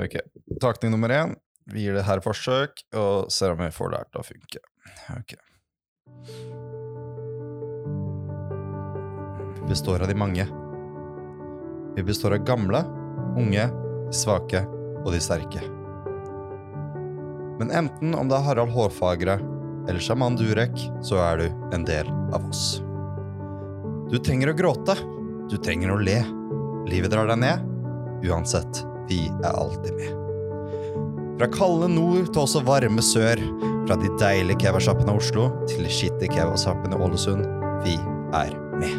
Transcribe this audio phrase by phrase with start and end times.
[0.00, 0.16] Ok,
[0.60, 1.34] takning nummer én.
[1.72, 4.62] Vi gir det her forsøk, og ser om vi får det her til å funke.
[5.18, 5.34] Ok.
[9.60, 10.46] Vi består av de mange.
[11.96, 12.82] Vi består av gamle,
[13.38, 13.68] unge,
[14.08, 14.64] de svake
[15.02, 15.62] og de sterke.
[17.60, 19.36] Men enten om det er Harald Hårfagre
[19.86, 20.74] eller sjaman Durek,
[21.04, 22.80] så er du en del av oss.
[24.10, 24.96] Du trenger å gråte.
[25.52, 26.18] Du trenger å le.
[26.88, 27.68] Livet drar deg ned.
[28.26, 28.82] Uansett,
[29.12, 30.10] vi er alltid med.
[31.38, 33.40] Fra kalde nord til også varme sør.
[33.82, 37.44] Fra de deilige kebabsjappene Oslo til de skittige kebabsjappene Ålesund.
[37.84, 37.96] Vi
[38.38, 38.94] er med.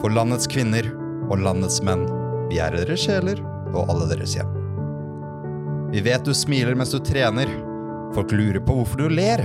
[0.00, 0.88] For landets kvinner
[1.28, 2.06] og landets menn,
[2.50, 3.40] vi er deres sjeler
[3.72, 4.50] og alle deres hjem.
[5.92, 7.50] Vi vet du smiler mens du trener.
[8.16, 9.42] Folk lurer på hvorfor du ler.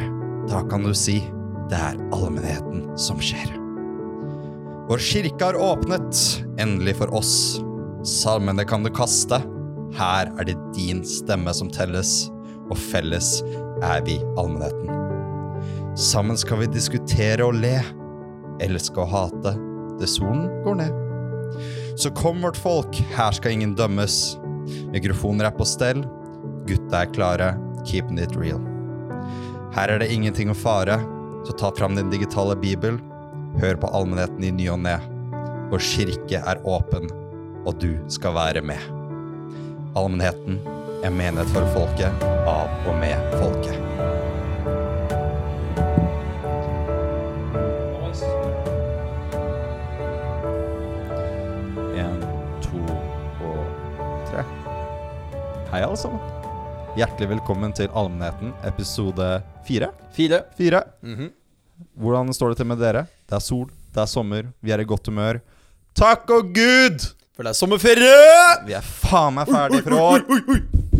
[0.47, 1.19] Da kan du si
[1.67, 3.49] det er allmennheten som skjer.
[4.87, 6.21] Vår kirke har åpnet,
[6.61, 7.57] endelig for oss.
[8.07, 9.41] Salmene kan du kaste.
[9.97, 12.29] Her er det din stemme som telles,
[12.69, 13.41] og felles
[13.83, 14.93] er vi allmennheten.
[15.99, 17.75] Sammen skal vi diskutere og le,
[18.63, 19.53] elske og hate,
[19.99, 21.03] det solen går ned.
[21.99, 24.37] Så kom vårt folk, her skal ingen dømmes.
[24.93, 26.05] Mikrofoner er på stell,
[26.69, 27.51] gutta er klare,
[27.83, 28.63] keeping it real.
[29.75, 31.01] Her er det ingenting å fare,
[31.43, 33.01] så ta fram din digitale bibel,
[33.59, 34.99] hør på allmennheten i ny og ne.
[35.73, 37.09] Vår kirke er åpen,
[37.67, 38.79] og du skal være med.
[39.97, 40.59] Allmennheten
[41.03, 43.83] er menighet for folket, av og med folket.
[51.97, 52.21] En,
[52.63, 52.79] to
[53.43, 54.43] og tre.
[55.73, 56.21] Hei, alle sammen.
[56.97, 59.27] Hjertelig velkommen til Allmennheten, episode
[59.67, 59.91] fire.
[60.15, 60.45] Fire.
[60.57, 60.83] Fire.
[61.03, 61.33] Mhm.
[61.93, 63.05] Hvordan står det til med dere?
[63.29, 65.41] Det er sol, det er sommer, vi er i godt humør.
[65.97, 67.05] Takk og gud!
[67.37, 68.43] For det er sommerferie!
[68.65, 70.23] Vi er faen meg ferdig for år.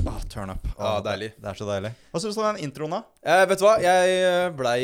[0.08, 0.68] Ah, turn up.
[0.78, 1.32] Ah, Ja, deilig.
[1.42, 1.90] Det er så deilig.
[2.14, 3.00] Hva syns du om den introen, da?
[3.26, 4.78] Eh, vet du hva, jeg blei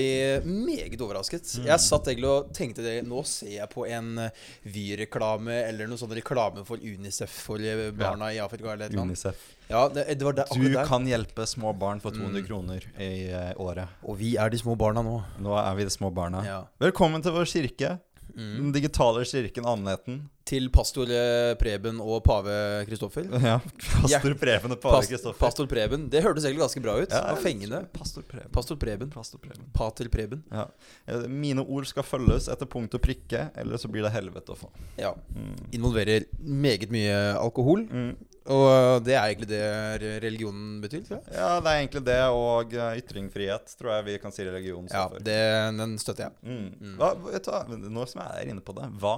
[0.43, 1.51] meget overrasket.
[1.63, 4.41] Jeg satt egentlig og tenkte det Nå ser jeg på en eh,
[4.73, 9.05] Vy-reklame eller noe sånn reklame for Unicef for eh, barna i Afrika eller et eller
[9.05, 9.13] annet.
[9.21, 9.45] Unicef.
[9.69, 10.89] Ja, det, det var der, Du akkurat der.
[10.89, 13.93] kan hjelpe små barn for 200 kroner i eh, året.
[14.09, 15.19] Og vi er de små barna nå.
[15.45, 16.41] Nå er vi de små barna.
[16.49, 16.59] Ja.
[16.81, 17.93] Velkommen til vår kirke.
[18.33, 18.53] Mm.
[18.57, 20.15] Den digitale kirken annenheten
[20.49, 22.55] Til pastor eh, Preben og pave
[22.87, 23.27] Kristoffer.
[23.45, 23.59] Ja.
[24.01, 25.39] Pastor Preben og pave Pas, Kristoffer.
[25.39, 26.07] pastor Preben.
[26.09, 27.07] Det hørtes egentlig ganske bra ut.
[27.13, 27.79] Ja, det var fengende.
[27.93, 28.49] Pastor Preben.
[28.51, 29.09] Pastor Preben.
[29.13, 29.69] Pastor Preben.
[29.77, 30.43] Pater Preben.
[30.51, 30.65] Ja.
[31.07, 34.59] Eh, Mine ord skal følges etter punkt og prikke, eller så blir det helvete å
[34.65, 34.71] få.
[34.99, 35.13] Ja.
[35.37, 35.55] Mm.
[35.79, 37.85] Involverer meget mye alkohol.
[37.87, 38.13] Mm.
[38.51, 41.03] Og det er egentlig det religionen betyr.
[41.07, 41.31] tror jeg.
[41.37, 45.05] Ja, det er egentlig det, og eh, ytringsfrihet tror jeg vi kan si religion Ja,
[45.07, 45.23] for.
[45.23, 45.37] det,
[45.77, 46.33] den støtter jeg.
[46.43, 46.97] Mm.
[46.99, 49.13] Hva, vet du, hva, nå som jeg er inne på det, hva,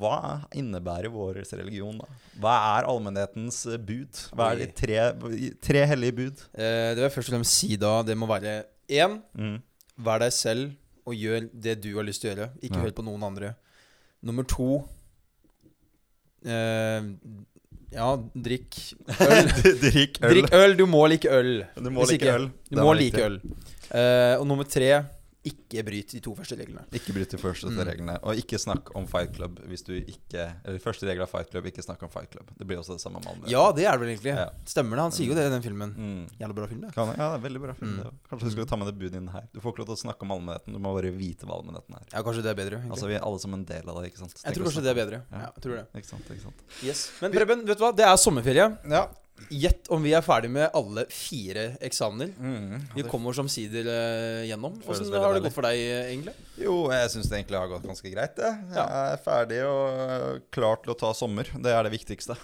[0.00, 0.14] hva
[0.56, 2.08] innebærer vår religion, da?
[2.40, 4.22] Hva er allmennhetens eh, bud?
[4.32, 5.02] Hva er de tre,
[5.60, 6.44] tre hellige bud?
[6.54, 9.58] Eh, det vil jeg først og fremst si da Det må være én Mm.
[10.00, 10.72] Vær deg selv
[11.04, 12.48] og gjør det du har lyst til å gjøre.
[12.64, 12.86] Ikke Ja.
[12.86, 13.52] hør på noen andre.
[14.24, 14.86] Nummer to
[16.48, 17.02] eh,
[17.92, 18.76] Ja, drikk
[19.20, 19.48] øl.
[19.82, 20.30] Drikk øl.
[20.34, 20.76] Drikk øl.
[20.78, 21.64] Du må like øl.
[21.76, 22.44] Du må Hvis like ikke- øl.
[22.70, 23.24] Du må like riktig.
[23.24, 23.40] øl.
[23.90, 24.90] Uh, og nummer tre
[25.44, 26.82] ikke bryt de to første reglene.
[26.92, 27.78] Ikke bryt de første Mm.
[27.88, 28.18] reglene.
[28.22, 31.64] Og ikke snakk om Fight Club hvis du ikke Eller første regel av Fight Club,
[31.64, 32.50] ikke snakk om Fight Club.
[32.58, 34.34] Det blir også det samme med Ja, det er det vel egentlig.
[34.36, 34.50] Ja.
[34.66, 35.06] Stemmer det.
[35.08, 35.94] Han sier jo det i den filmen.
[35.96, 36.26] Mm.
[36.40, 36.92] Jævla bra film, det.
[36.94, 37.94] Kan, ja, det er veldig bra film.
[37.96, 38.02] Mm.
[38.04, 38.12] det.
[38.28, 39.48] Kanskje du skal ta med det budet inn her.
[39.54, 40.72] Du får ikke lov til å snakke om allmennheten.
[40.76, 42.04] Du må bare vite hva allmennheten er.
[42.12, 42.76] Ja, kanskje det er bedre.
[42.80, 42.92] egentlig.
[42.92, 44.12] Altså Vi er alle som en del av det.
[44.12, 44.34] ikke sant?
[44.44, 45.22] jeg tror kanskje det er bedre.
[45.32, 45.38] Ja.
[45.40, 45.86] Ja, jeg tror det.
[45.96, 47.10] Ikke sant, ikke sant Yes.
[47.22, 47.96] Men Preben, vet du hva?
[47.96, 48.68] Det er sommerferie.
[48.90, 49.06] Ja.
[49.48, 52.30] Gjett om vi er ferdig med alle fire eksamener.
[52.38, 52.84] Mm.
[52.94, 54.76] Vi kommer som sider eh, gjennom.
[54.84, 56.34] Hvordan har det gått for deg, eh, egentlig?
[56.60, 58.36] Jo, jeg syns det egentlig har gått ganske greit.
[58.38, 61.50] det Jeg er ferdig og øh, klar til å ta sommer.
[61.56, 62.36] Det er det viktigste.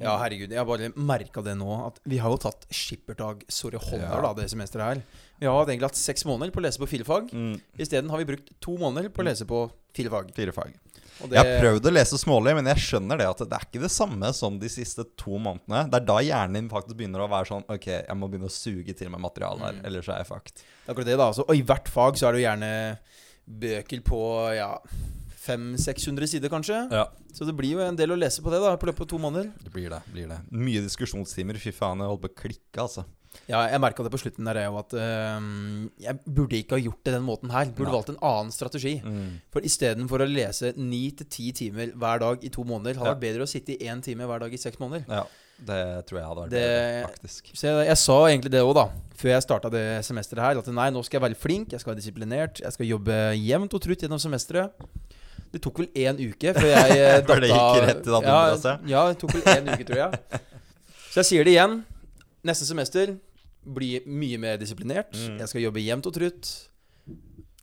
[0.00, 0.52] Ja, herregud.
[0.52, 1.68] Jeg har bare merka det nå.
[1.86, 4.20] At vi har jo tatt skippertak sorry holder Ja.
[4.24, 5.02] da, det semesteret her.
[5.40, 7.32] Vi har egentlig hatt seks måneder på å lese på fire fag.
[7.32, 7.60] Mm.
[7.80, 9.66] Isteden har vi brukt to måneder på å lese på
[9.96, 10.32] fire fag.
[10.36, 10.76] Fire fag.
[11.22, 13.82] Og Jeg har prøvd å lese smålig, men jeg skjønner det at det er ikke
[13.82, 15.82] det samme som de siste to månedene.
[15.92, 18.54] Det er da hjernen din faktisk begynner å være sånn Ok, jeg må begynne å
[18.54, 19.84] suge til meg materiale her, Mm.
[19.86, 20.54] ellers er jeg fucked.
[20.56, 21.26] Det er akkurat det, da.
[21.28, 21.44] Altså.
[21.48, 22.98] og i hvert fag så er det jo gjerne
[23.60, 24.20] bøker på
[24.56, 24.70] ja
[25.46, 26.80] 500-600 sider, kanskje.
[26.92, 27.06] Ja.
[27.32, 29.18] Så det blir jo en del å lese på det da, på løpet av to
[29.22, 29.50] måneder.
[29.64, 30.00] Det blir det.
[30.12, 31.56] blir det Mye diskusjonstimer.
[31.60, 33.04] Fy faen, jeg holdt på å klikke, altså.
[33.50, 37.02] Ja, jeg merka det på slutten der òg, at øhm, jeg burde ikke ha gjort
[37.06, 37.66] det den måten her.
[37.70, 37.94] Burde Nei.
[37.96, 38.96] valgt en annen strategi.
[39.04, 39.36] Mm.
[39.54, 43.14] For istedenfor å lese ni til ti timer hver dag i to måneder, hadde Ja.
[43.14, 45.04] det vært bedre å sitte i én time hver dag i seks måneder.
[45.08, 45.24] Ja,
[45.66, 47.52] det tror jeg hadde vært Det- bedre, faktisk.
[47.62, 50.90] Jeg, jeg sa egentlig det òg, da, før jeg starta det semesteret her, at nei,
[50.90, 54.00] nå skal jeg være flink, jeg skal være disiplinert, jeg skal jobbe jevnt og trutt
[54.02, 54.70] gjennom semesteret.
[55.52, 58.22] Det tok vel én uke før jeg eh, Før det datta- gikk rett i datt
[58.22, 60.40] ja, ja, det tok vel én uke, tror jeg.
[61.10, 61.84] Så jeg sier det igjen.
[62.46, 63.16] Neste semester
[63.64, 65.12] blir mye mer disiplinert.
[65.16, 65.40] Mm.
[65.42, 66.52] Jeg skal jobbe jevnt og trutt.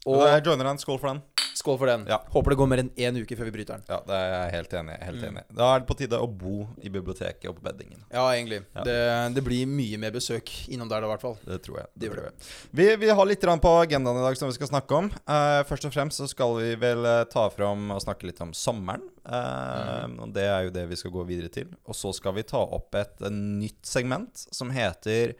[0.08, 0.82] Og jeg joiner den.
[0.82, 1.24] Skål for den.
[1.58, 2.06] Skål for den.
[2.10, 2.20] Ja.
[2.34, 3.86] Håper det går mer enn én uke før vi bryter den.
[3.90, 4.98] Ja, det er jeg helt enig.
[5.04, 5.28] Helt Mm.
[5.32, 5.44] enig.
[5.50, 5.56] Mm.
[5.58, 8.04] Da er det på tide å bo i biblioteket og på beddingen.
[8.14, 8.62] Ja, egentlig.
[8.76, 8.84] Ja.
[8.88, 8.98] Det,
[9.36, 11.38] det blir mye mer besøk innom der, da, i hvert fall.
[11.46, 11.88] Det tror jeg.
[11.98, 12.34] Det det tror jeg.
[12.72, 15.12] Vi, vi har litt på agendaen i dag som vi skal snakke om.
[15.28, 18.54] Uh, først og fremst så skal vi vel eh, ta fram og snakke litt om
[18.54, 19.04] sommeren.
[19.28, 21.68] Eh, Og Det er jo det vi skal gå videre til.
[21.88, 25.36] Og så skal vi ta opp et, et nytt segment som heter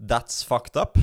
[0.00, 0.98] That's fucked up.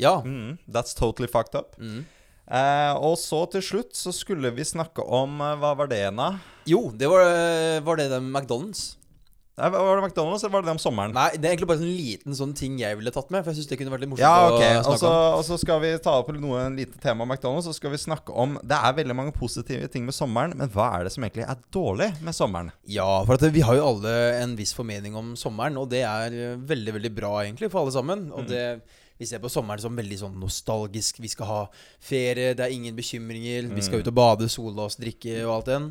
[0.00, 0.22] Ja.
[0.24, 1.76] Mm, that's totally fucked up.
[1.78, 2.04] Mm.
[2.44, 6.34] Eh, og så til slutt så skulle vi snakke om eh, Hva var det, Ena?
[6.68, 7.24] Jo, det var,
[7.86, 8.94] var det den McDonald's.
[9.54, 11.12] Nei, Var det McDonald's, eller var det det om sommeren?
[11.14, 13.44] Nei, det er egentlig bare en liten sånn ting jeg ville tatt med.
[13.44, 14.72] For jeg synes det kunne vært litt morsomt Ja, okay.
[14.72, 15.36] å Og snakke også, om.
[15.38, 17.68] og så skal vi ta opp noe en lite tema om McDonald's.
[17.68, 20.88] Så skal vi snakke om Det er veldig mange positive ting med sommeren, men hva
[20.96, 22.72] er det som egentlig er dårlig med sommeren?
[22.96, 26.34] Ja, for at vi har jo alle en viss formening om sommeren, og det er
[26.34, 28.26] eh, veldig, veldig bra egentlig for alle sammen.
[28.34, 28.64] Og det,
[29.18, 31.20] vi ser på sommeren som veldig sånn nostalgisk.
[31.22, 31.60] Vi skal ha
[32.02, 33.70] ferie, det er ingen bekymringer.
[33.74, 35.88] Vi skal ut og bade, sole oss, drikke og alt den.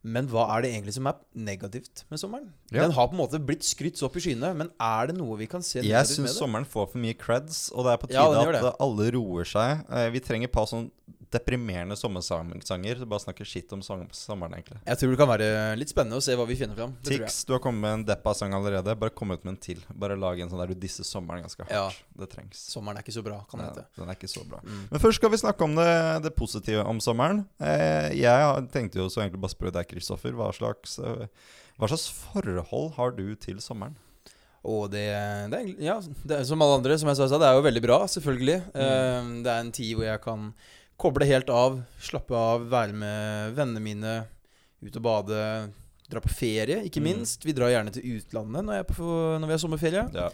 [0.00, 2.46] Men hva er det egentlig som er negativt med sommeren?
[2.72, 2.86] Ja.
[2.86, 5.36] Den har på en måte blitt skrytt så opp i skyene, men er det noe
[5.36, 8.22] vi kan se Jeg syns sommeren får for mye creds, og det er på tide
[8.24, 9.82] ja, at alle roer seg.
[9.92, 10.88] Eh, Vi trenger et par sånn
[11.30, 13.04] deprimerende sommersanger.
[13.06, 14.80] Bare snakker skitt om sommeren, egentlig.
[14.86, 15.48] Jeg tror det kan være
[15.78, 16.96] litt spennende å se hva vi finner fram.
[17.06, 18.96] Tix, du har kommet med en deppa-sang allerede.
[18.98, 19.82] Bare kom ut med en til.
[19.94, 21.74] Bare lag en sånn der du disser sommeren ganske hardt.
[21.76, 21.86] Ja.
[22.20, 22.64] Det trengs.
[22.74, 23.86] Sommeren er ikke så bra, kan det Ja, hete.
[24.02, 24.60] den er ikke så bra.
[24.66, 24.82] Mm.
[24.90, 25.88] Men først skal vi snakke om det,
[26.26, 27.44] det positive om sommeren.
[27.62, 30.34] Eh, jeg tenkte jo så egentlig bare spørre deg, Kristoffer.
[30.34, 31.26] Hva slags, eh,
[31.78, 33.94] hva slags forhold har du til sommeren?
[34.66, 35.06] Og det,
[35.48, 35.94] det er Ja,
[36.26, 38.58] det er som alle andre, som jeg sa, det er jo veldig bra, selvfølgelig.
[38.74, 40.50] Eh, det er en tid hvor jeg kan
[41.00, 44.14] koble helt av, slappe av, være med vennene mine,
[44.84, 45.40] ut og bade,
[46.10, 47.08] dra på ferie, ikke Mm.
[47.10, 47.44] minst.
[47.46, 49.10] Vi drar gjerne til utlandet når, jeg er på,
[49.40, 50.04] når vi har sommerferie.
[50.16, 50.28] Ja.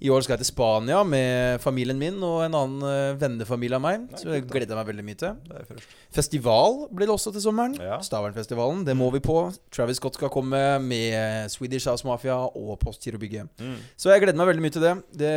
[0.00, 3.82] I år skal jeg til Spania med familien min og en annen eh, vennefamilie av
[3.82, 4.04] meg.
[4.06, 5.80] Nei, Så det gleder jeg meg veldig mye til.
[6.14, 7.74] Festival blir det også til sommeren.
[7.82, 7.98] Ja.
[8.04, 8.84] Stavernfestivalen.
[8.86, 9.34] Det må vi på.
[9.74, 13.50] Travis Scott skal komme med Swedish House Mafia og Postgirobygget.
[13.98, 14.92] Så jeg gleder meg veldig mye til det.
[15.24, 15.32] Det,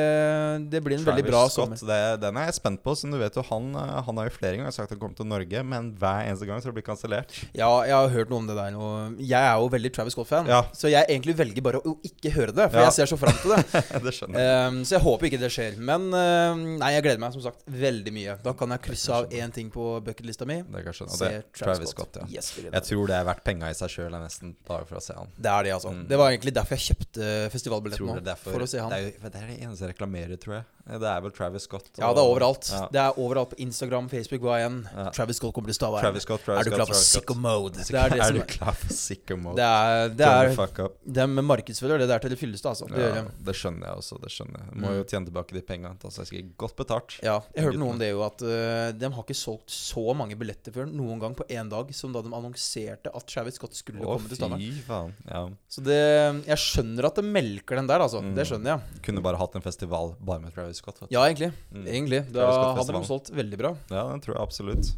[0.76, 1.92] det blir en veldig bra Travis Scott, sommer.
[1.92, 2.96] det, den er jeg spent på.
[3.02, 5.30] Som du vet jo Han, eh, han har jo flere ganger sagt han kommer til
[5.32, 7.34] Norge, men hver eneste gang så det blitt kansellert.
[7.58, 8.78] Ja, jeg har hørt noe om det der.
[8.78, 10.62] Og jeg er jo veldig Travis Scott-fan, Ja.
[10.78, 12.70] så jeg egentlig velger bare å ikke høre det.
[12.72, 12.88] For Ja.
[12.90, 13.84] jeg ser så fram til det.
[14.06, 14.51] det skjønner jeg.
[14.52, 15.78] Um, så jeg håper ikke det skjer.
[15.82, 18.36] Men uh, nei, jeg gleder meg som sagt veldig mye.
[18.46, 20.60] Da kan jeg krysse av én ting på bucketlista mi.
[20.64, 21.16] Det kan skjønne.
[21.16, 22.28] Og det er Travis Scott, ja.
[22.32, 25.18] Yes, Jeg tror det er verdt penga i seg sjøl, nesten, bare for å se
[25.18, 25.32] han.
[25.38, 25.94] det er det, altså.
[25.96, 26.04] Mm.
[26.12, 28.38] Det var egentlig derfor jeg kjøpte festivalbilletten nå.
[28.46, 28.94] For å se han.
[28.94, 30.68] Det er, det er det eneste jeg reklamerer, tror jeg.
[30.86, 31.90] Det er vel Travis Scott.
[32.00, 32.68] Ja, det er overalt.
[32.74, 32.82] Ja.
[32.92, 34.80] Det er overalt på Instagram, Facebook, hva igjen.
[34.92, 35.10] Ja.
[35.16, 36.02] Travis Scott kommer til Stavern.
[36.04, 37.78] Travis Scott, Travis er du klar for sicko mode?
[37.86, 39.56] Det er det er du klar for sicko mode?
[39.62, 40.98] Det er, det er fuck up.
[41.06, 42.90] De markedsfører det der til det fylleste, altså.
[42.92, 44.20] Det Ja, det skjønner jeg også.
[44.24, 44.98] det skjønner jeg Må Mm.
[44.98, 45.94] jo tjene tilbake de penga.
[46.04, 47.20] Altså, jeg skal godt betalt.
[47.24, 50.36] Ja, jeg hørte noe om det jo, at uh, de har ikke solgt så mange
[50.40, 54.02] billetter før noen gang på én dag som da de annonserte at Travis Scott skulle
[54.02, 55.14] Å, komme til faen.
[55.30, 55.48] Ja.
[55.70, 56.00] Så det
[56.48, 58.22] Jeg skjønner at det melker den der, altså.
[58.22, 58.34] Mm.
[58.36, 59.02] Det skjønner jeg.
[59.04, 61.08] Kunne bare hatt en festival bare med Travis Du.
[61.12, 61.52] Ja, egentlig.
[61.72, 61.88] Mm.
[61.88, 62.22] Egentlig.
[62.34, 63.76] Da hadde de solgt veldig bra.
[63.92, 64.94] Ja, det tror jeg absolutt.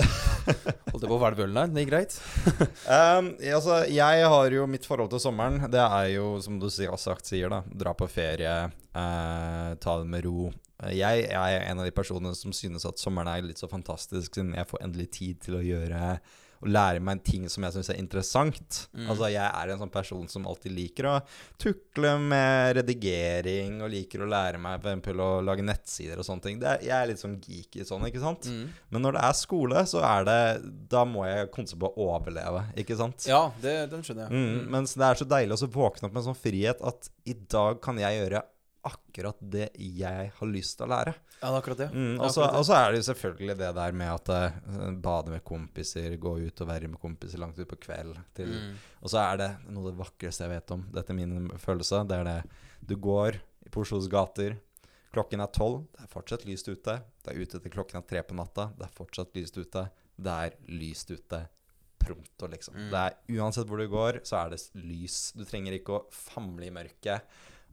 [0.90, 1.70] Holdt jeg på å være ølen her?
[1.72, 2.16] Det gikk greit?
[2.90, 5.60] Um, altså, jeg har jo mitt forhold til sommeren.
[5.70, 7.60] Det er jo, som du har sagt, sier, da.
[7.84, 10.50] Dra på ferie, eh, ta det med ro.
[10.90, 14.32] Jeg, jeg er en av de personene som synes at sommeren er litt så fantastisk,
[14.32, 16.16] siden jeg får endelig tid til å gjøre
[16.60, 18.80] og lære meg en ting som jeg syns er interessant.
[18.92, 19.06] Mm.
[19.08, 21.14] Altså Jeg er en sånn person som alltid liker å
[21.60, 26.60] tukle med redigering, og liker å lære meg for å lage nettsider og sånne ting.
[26.60, 28.50] Det er, jeg er litt sånn geeky sånn, ikke sant?
[28.50, 28.68] Mm.
[28.92, 30.38] Men når det er skole, så er det
[30.92, 33.24] Da må jeg konsentrere på å overleve, ikke sant?
[33.30, 34.36] Ja, det, den skjønner jeg.
[34.36, 37.36] Mm, mens det er så deilig å våkne opp med en sånn frihet at i
[37.50, 38.42] dag kan jeg gjøre
[38.86, 41.14] akkurat det jeg har lyst til å lære.
[41.40, 41.88] Ja, det er akkurat det.
[41.92, 46.16] Mm, og så er det jo selvfølgelig det der med at uh, bade med kompiser,
[46.20, 48.16] gå ut og være med kompiser langt utpå kveld.
[48.36, 48.74] Til, Mm.
[49.00, 50.82] Og så er det noe av det vakreste jeg vet om.
[50.92, 52.02] Dette er min følelse.
[52.08, 52.40] Det er det
[52.90, 53.38] du går
[53.70, 54.58] på Oslos gater.
[55.14, 57.00] Klokken er tolv, det er fortsatt lyst ute.
[57.24, 59.88] Det er ute til klokken er tre på natta, det er fortsatt lyst ute.
[60.20, 61.40] Det er lyst ute
[62.00, 62.76] pronto, liksom.
[62.76, 62.90] Mm.
[62.92, 65.18] Det er, uansett hvor du går, så er det lys.
[65.36, 67.26] Du trenger ikke å famle i mørket.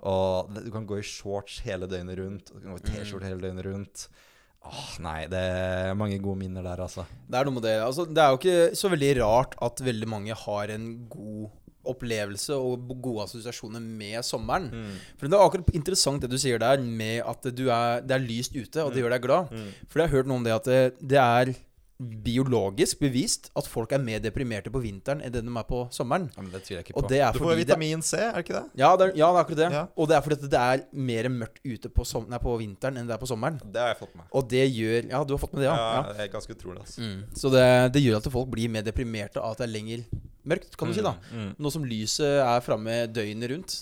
[0.05, 2.51] Og du kan gå i shorts hele døgnet rundt.
[2.51, 4.07] og Du kan gå i T-skjorte hele døgnet rundt.
[4.67, 7.05] Åh, nei, det er mange gode minner der, altså.
[7.27, 7.77] Det er noe med det.
[7.83, 11.47] Altså, det er jo ikke så veldig rart at veldig mange har en god
[11.87, 14.67] opplevelse og gode assosiasjoner med sommeren.
[14.73, 14.97] Mm.
[15.15, 18.25] For Det er akkurat interessant det du sier der, med at du er, det er
[18.25, 19.53] lyst ute, og det gjør deg glad.
[19.53, 19.69] Mm.
[19.87, 21.53] For jeg har hørt noe om det at det, det er
[21.97, 26.27] biologisk bevist at folk er mer deprimerte på vinteren enn det de er på sommeren.
[26.35, 27.09] Ja, men det tviler jeg ikke på.
[27.17, 28.63] er du får vitamin C, er det ikke det?
[28.83, 29.69] Ja, det er, ja, det er akkurat det.
[29.73, 29.83] Ja.
[29.97, 33.01] Og det er fordi at det er mer mørkt ute på, som, nei, på vinteren
[33.01, 33.57] enn det er på sommeren.
[33.65, 34.29] Det har jeg fått med.
[34.29, 35.75] Og det gjør Ja, du har fått med det, ja.
[35.97, 36.05] ja.
[36.13, 37.01] det er ganske utrolig, altså.
[37.01, 37.19] Mm.
[37.33, 40.05] Så det, det gjør at folk blir mer deprimerte av at det er lenger
[40.47, 41.03] mørkt, kan du si.
[41.05, 41.49] da Mm.
[41.59, 43.77] Nå som lyset er framme døgnet rundt.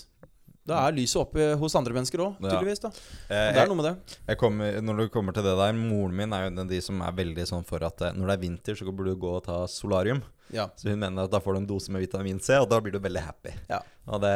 [0.66, 2.80] Da er lyset oppe hos andre mennesker òg, tydeligvis.
[2.82, 2.88] da
[3.30, 4.18] Eh, Det er noe med det.
[4.32, 6.80] Jeg kommer, når du kommer til det der Moren min er jo en av de
[6.82, 9.30] som er veldig sånn for at eh, når det er vinter, så burde du gå
[9.36, 10.22] og ta solarium.
[10.54, 10.68] Ja.
[10.78, 12.92] Så hun mener at da får du en dose med vitamin C, og da blir
[12.94, 13.54] du veldig happy.
[13.70, 13.80] Ja.
[14.06, 14.30] Og det,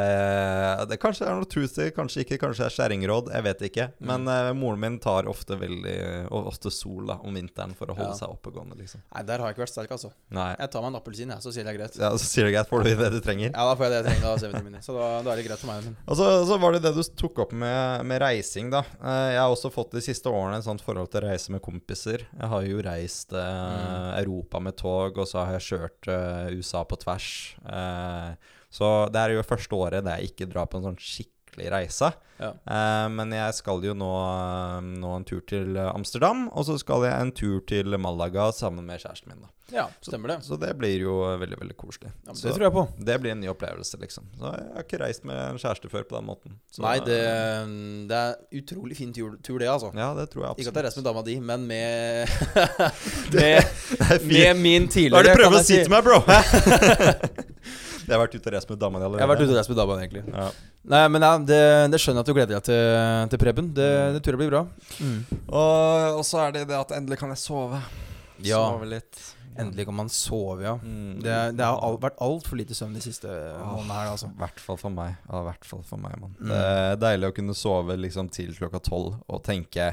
[0.91, 3.85] det kanskje er noe truth kanskje ikke, kanskje er skjæringråd, jeg vet ikke.
[4.01, 4.09] Mm.
[4.11, 5.93] Men eh, moren min tar ofte veldig
[6.35, 8.19] ofte sol da om vinteren for å holde Ja.
[8.25, 9.05] seg oppegående, liksom.
[9.15, 10.11] Nei, der har jeg ikke vært sterk, altså.
[10.35, 10.49] Nei.
[10.59, 11.99] Jeg tar meg en appelsin, jeg, så sier det er greit.
[12.03, 13.53] Ja, Så sier du greit, får du det du trenger.
[13.55, 14.83] Ja, da får jeg det jeg trenger av C-vitaminer.
[14.89, 15.87] Så da, da er det greit for meg.
[15.87, 15.95] Men.
[16.11, 18.83] Og så, så var det det du tok opp med, med reising, da.
[18.99, 21.63] Uh, Jeg har også fått de siste årene et sånt forhold til å reise med
[21.63, 22.27] kompiser.
[22.35, 24.25] Jeg har jo reist uh, Mm.
[24.25, 27.57] Europa med tog, og så har jeg kjørt eh, USA på tvers.
[27.67, 28.31] Eh,
[28.71, 32.13] så det er jo første året der jeg ikke drar på en sånn skikkelig reise.
[32.41, 32.55] Ja.
[32.65, 34.11] Eh, men jeg skal jo nå,
[34.81, 39.03] nå en tur til Amsterdam, og så skal jeg en tur til Malaga sammen med
[39.03, 39.43] kjæresten min.
[39.45, 40.39] da Ja, stemmer det.
[40.47, 42.11] Så det blir jo veldig, veldig koselig.
[42.27, 42.87] Ja, så det tror jeg på.
[43.11, 44.25] det blir en ny opplevelse, liksom.
[44.39, 46.57] Så jeg har ikke reist med en kjæreste før på den måten.
[46.73, 47.21] Så, Nei, det,
[48.11, 49.93] det er utrolig fin tur, tur det, altså.
[49.95, 52.27] Ja, det tror jeg absolutt Ikke at jeg har reist med dama di, men med
[53.37, 56.23] Med, med min Hva er det du prøver å si til meg, bro?
[58.11, 59.23] jeg har vært ute og reist med dama di allerede.
[59.23, 60.23] Jeg har vært ute og reist med damen egentlig.
[60.35, 60.47] Ja.
[60.95, 61.61] Nei, men ja, det,
[61.95, 63.73] det skjønner jeg at du gleder deg til, til Preben.
[63.77, 64.15] Det, Mm.
[64.17, 64.63] det tror jeg blir bra.
[65.49, 67.81] Og, og så er det det at endelig kan jeg sove.
[68.45, 68.61] Ja.
[68.73, 69.21] Sove litt.
[69.61, 70.77] Endelig kan man sove, ja.
[70.81, 71.19] Mm.
[71.21, 74.31] Det, det har all, vært altfor lite søvn de siste månedene her, altså.
[74.31, 75.17] I hvert fall for meg.
[75.27, 76.37] Ja, hvert fall for meg, mann.
[76.39, 76.53] Mm.
[76.53, 79.91] Det er deilig å kunne sove liksom til klokka tolv og tenke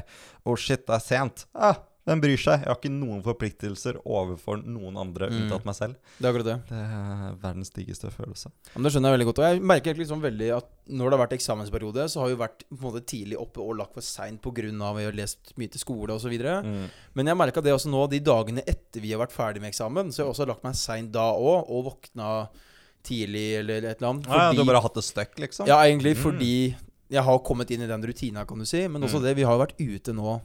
[0.48, 1.44] Å, shit, det er sent.
[1.58, 2.62] Ah, hvem bryr seg?
[2.64, 5.36] Jeg har ikke noen forpliktelser overfor noen andre Mm.
[5.42, 5.94] unntatt meg selv.
[6.18, 6.56] Det er akkurat det.
[6.68, 8.50] Det er verdens diggeste følelse.
[8.74, 9.38] Men det skjønner jeg veldig godt.
[9.38, 12.64] Og jeg merker sånn veldig at når det har vært eksamensperiode, så har vi vært
[12.72, 14.94] på en måte tidlig oppe og lagt for seint pga.
[14.96, 16.32] vi har lest mye til skole osv.
[16.38, 16.88] Mm.
[17.14, 20.08] Men jeg merka det også nå, de dagene etter vi har vært ferdig med eksamen,
[20.12, 22.48] så har jeg også lagt meg seint da òg, og våkna
[23.04, 24.26] tidlig eller et eller annet.
[24.28, 25.66] Ah, ja, du har bare hatt det stuck, liksom?
[25.66, 26.22] Ja, egentlig Mm.
[26.22, 26.76] fordi
[27.10, 28.86] jeg har kommet inn i den rutina, kan du si.
[28.88, 29.22] Men også Mm.
[29.22, 30.40] det, vi har vært ute nå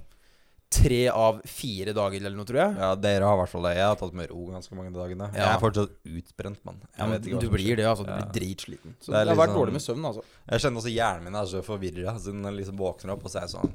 [0.73, 2.75] tre av fire dager eller noe, tror jeg.
[2.81, 3.73] Ja, dere har i hvert fall det.
[3.77, 5.29] Jeg har tatt med ro ganske mange dagene.
[5.33, 5.53] Jeg Ja.
[5.55, 6.79] er fortsatt utbrent, mann.
[6.81, 7.75] Jeg Ja, vet du blir skjer.
[7.77, 8.05] det, altså.
[8.05, 8.17] Du Ja.
[8.21, 8.95] blir dritsliten.
[9.01, 10.23] Så Det det, har vært liksom- dårlig med søvn, altså.
[10.49, 12.17] Jeg kjenner også hjernen min er så forvirra.
[12.19, 13.73] Siden den liksom våkner opp, og så er jeg sånn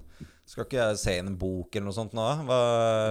[0.49, 2.25] Skal ikke jeg se inn en bok eller noe sånt nå?
[2.49, 2.59] Hva,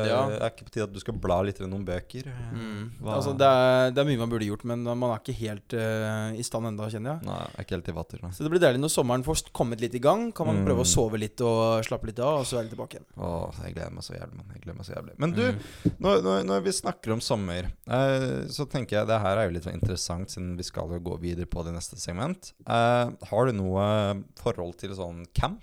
[0.09, 0.21] Ja.
[0.39, 2.25] Er ikke på tide at du skal bla litt i noen bøker?
[2.53, 2.87] Mm.
[2.97, 5.75] Hva- Altså, det, er, det er mye man burde gjort, men man er ikke helt
[5.77, 7.27] uh, i stand ennå, kjenner jeg.
[7.29, 8.31] Nei, jeg er ikke helt i vater nå.
[8.33, 10.31] Så det blir deilig når sommeren får kommet litt i gang.
[10.33, 10.65] Kan man Mm.
[10.65, 13.05] prøve å sove litt og slappe litt av, og så er det tilbake igjen.
[13.21, 14.35] Åh, jeg gleder meg så jævlig.
[14.41, 14.45] man.
[14.55, 15.13] jeg gleder meg så jævlig.
[15.21, 15.93] men du, Mm.
[16.01, 19.53] når, når, når vi snakker om sommer, eh, så tenker jeg det her er jo
[19.53, 22.53] litt sånn interessant, siden vi skal jo gå videre på det neste segment.
[22.65, 25.61] Eh, har du noe forhold til sånn camp?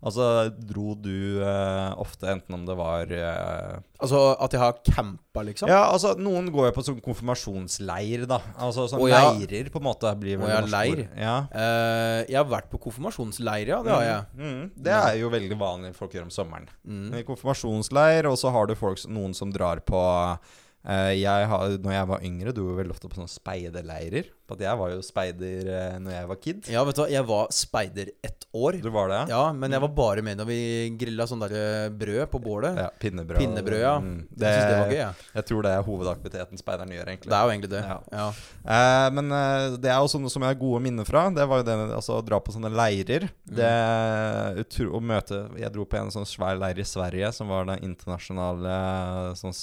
[0.00, 0.24] Altså,
[0.56, 5.68] dro du eh, ofte, enten om det var eh, Altså at jeg har campa, liksom?
[5.68, 8.38] Ja, altså, noen går jo på sånn konfirmasjonsleir, da.
[8.56, 9.20] Altså sånn Å, ja.
[9.36, 11.02] leirer, på en måte, blir vel Å, ja, norsk leir.
[11.20, 11.34] Ja.
[11.52, 13.82] Eh, jeg har vært på konfirmasjonsleir, ja.
[13.84, 14.24] Det har jeg.
[14.40, 14.64] Mm, mm.
[14.88, 16.72] Det er jo veldig vanlig folk gjør om sommeren.
[16.80, 17.20] Mm.
[17.28, 22.08] Konfirmasjonsleir, og så har du folk, noen som drar på eh, jeg har, når jeg
[22.08, 24.30] var yngre, dro jo veldig ofte på sånne speiderleirer.
[24.58, 26.68] Jeg var jo speider eh, når jeg var kid.
[26.72, 28.78] Ja, vet du hva, jeg var speider ett år.
[28.82, 29.20] Du var det?
[29.30, 30.60] Ja, ja men jeg var bare med når vi
[30.98, 32.80] grilla sånn der brød på bålet.
[32.80, 33.38] Ja, Pinnebrød.
[33.38, 33.94] Pinnebrød, ja.
[34.02, 35.28] Mm, Det, jeg synes det var gøy, jeg.
[35.38, 37.30] Jeg tror det er hovedaktiviteten speideren gjør, egentlig.
[37.30, 37.82] Det er jo egentlig det.
[37.86, 37.98] Ja.
[38.16, 38.28] Ja.
[38.76, 41.26] Eh, men eh, det er jo sånne som jeg har gode minner fra.
[41.34, 43.28] Det var jo det altså, å dra på sånne leirer.
[43.46, 43.54] Mm.
[43.60, 43.70] Det
[44.64, 47.84] utro, Å møte Jeg dro på en sånn svær leir i Sverige som var den
[47.86, 48.74] internasjonale
[49.38, 49.54] sånn,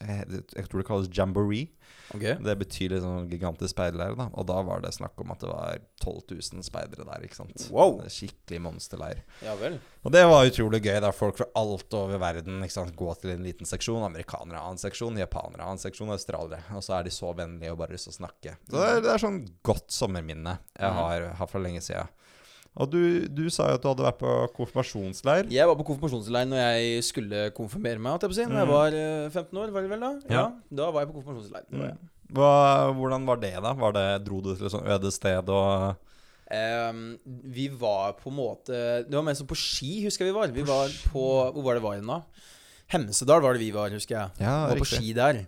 [0.00, 1.68] jeg, jeg tror det kalles jamboree.
[2.14, 2.34] Okay.
[2.38, 4.14] Det betyr liksom gigantisk speiderleir.
[4.16, 6.20] da Og da var det snakk om at det var 12
[6.54, 7.24] 000 speidere der.
[7.24, 8.02] ikke sant Wow.
[8.12, 9.22] Skikkelig monsterleir.
[9.42, 9.78] Ja vel.
[10.04, 11.00] Og det var utrolig gøy.
[11.00, 12.94] da Folk fra alt over verden ikke sant?
[12.96, 14.04] gå til en liten seksjon.
[14.06, 16.62] Amerikanere har en seksjon, japanere har en seksjon, australiere.
[16.76, 18.56] Og så er de så vennlige og bare lyst til å snakke.
[18.68, 21.00] Så det er, det er sånn godt sommerminne jeg Mhm.
[21.00, 22.06] har, har fra lenge siden.
[22.76, 23.02] Og du,
[23.32, 25.46] du sa jo at du hadde vært på konfirmasjonsleir.
[25.52, 28.18] Jeg var på konfirmasjonsleir når jeg skulle konfirmere meg.
[28.26, 28.44] Jeg si.
[28.44, 28.74] Når jeg Mm.
[28.74, 30.10] var eh, 15 år, var det vel da?
[30.28, 30.44] Ja.
[30.82, 31.64] Da var jeg på konfirmasjonsleir.
[31.72, 32.02] Mm.
[32.36, 32.50] Hva,
[32.98, 33.72] hvordan var det, da?
[33.72, 35.96] Var det, dro du til et sånt øde sted og
[36.46, 38.70] Um, vi var på en måte
[39.02, 40.52] Det var mer som på ski, husker jeg vi var.
[40.54, 42.20] Vi var på Hvor var det var da?
[42.94, 44.30] Hemsedal var det vi var, husker jeg.
[44.46, 45.40] Ja, var på ski der.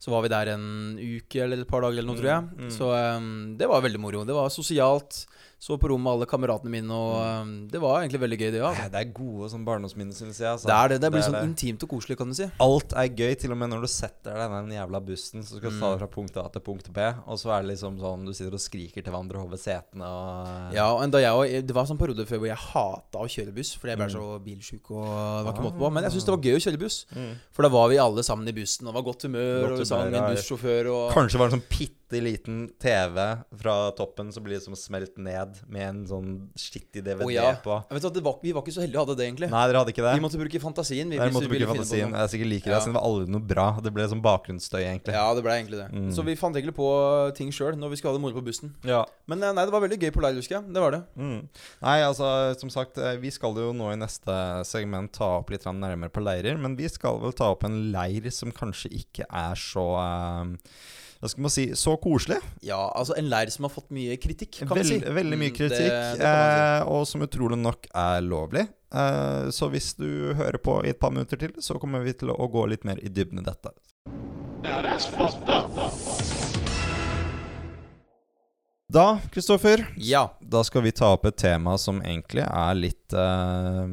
[0.00, 2.46] Så var vi der en uke eller et par dager eller noe, tror jeg.
[2.48, 2.70] Mm, mm.
[2.72, 3.28] Så um,
[3.60, 4.24] det var veldig moro.
[4.24, 5.26] Det var sosialt.
[5.58, 8.58] Så på rommet med alle kameratene mine, og um, det var egentlig veldig gøy, det
[8.60, 8.88] Ja.
[8.92, 10.50] Det er gode sånn barndomsminner, syns jeg.
[10.52, 10.68] Altså.
[10.68, 10.98] Det er det.
[11.00, 11.48] Det blir det sånn det.
[11.48, 12.44] intimt og koselig, kan du si.
[12.60, 15.56] Alt er gøy, til og med når du setter deg i den jævla bussen, så
[15.56, 15.80] skal du Mm.
[15.80, 18.32] ta deg fra punkt A til punkt B, og så er det liksom sånn du
[18.36, 22.26] sitter og skriker til hverandre over setene og Ja, og jeg Det var sånn periode
[22.28, 24.12] før hvor jeg hata å kjøre buss, fordi jeg ble Mm.
[24.12, 25.90] så bilsjuk og det var ikke måte på.
[25.92, 27.34] Men jeg syntes det var gøy å kjøre buss, Mm.
[27.50, 29.78] for da var vi alle sammen i bussen, og det var godt humør, Godt og
[29.78, 31.68] vi sang humør, en bussjåfør og Kanskje var det sånn
[32.08, 37.02] bitte liten TV fra toppen, så blir det som smelt ned med en sånn skittig
[37.02, 37.54] DVD oh, ja.
[37.62, 37.78] på.
[37.90, 39.48] Vet du, det var, Vi var ikke så heldige å ha det, egentlig.
[39.50, 40.14] Nei, dere hadde ikke det?
[40.14, 41.10] Vi måtte bruke fantasien.
[41.10, 42.14] Vi, Nei, måtte bruke fantasien.
[42.14, 42.80] Jeg sikkert liker det, Ja.
[42.84, 43.66] siden det var aldri noe bra.
[43.82, 45.16] Det ble sånn bakgrunnsstøy, egentlig.
[45.16, 45.88] Ja, det ble egentlig det.
[45.92, 46.10] Mm.
[46.14, 46.90] Så vi fant egentlig på
[47.38, 48.74] ting sjøl når vi skulle ha det moro på bussen.
[48.86, 49.02] Ja.
[49.26, 50.74] Men eh, nei, det var veldig gøy på leir, husker jeg.
[50.76, 51.02] Det var det.
[51.18, 51.40] Mm.
[51.82, 52.28] Nei, altså,
[52.60, 54.36] som sagt, eh, vi skal jo nå i neste
[54.68, 58.30] segment ta opp litt nærmere på leirer, men vi skal vel ta opp en leir
[58.30, 60.54] som kanskje ikke er så eh,
[61.26, 62.36] Hva skal man si så koselig.
[62.62, 64.98] Ja, altså en leir som har fått mye kritikk, kan Vel, man si.
[65.18, 66.22] Veldig mye Mm, kritikk, Det, det si.
[66.22, 68.62] eh, og som utrolig nok er lovlig.
[68.94, 70.06] Eh, så hvis du
[70.38, 73.02] hører på i et par minutter til, så kommer vi til å gå litt mer
[73.02, 73.74] i dybden i dette.
[78.88, 80.30] Da, Kristoffer, Ja.
[80.40, 83.86] da skal vi ta opp et tema som egentlig er litt eh,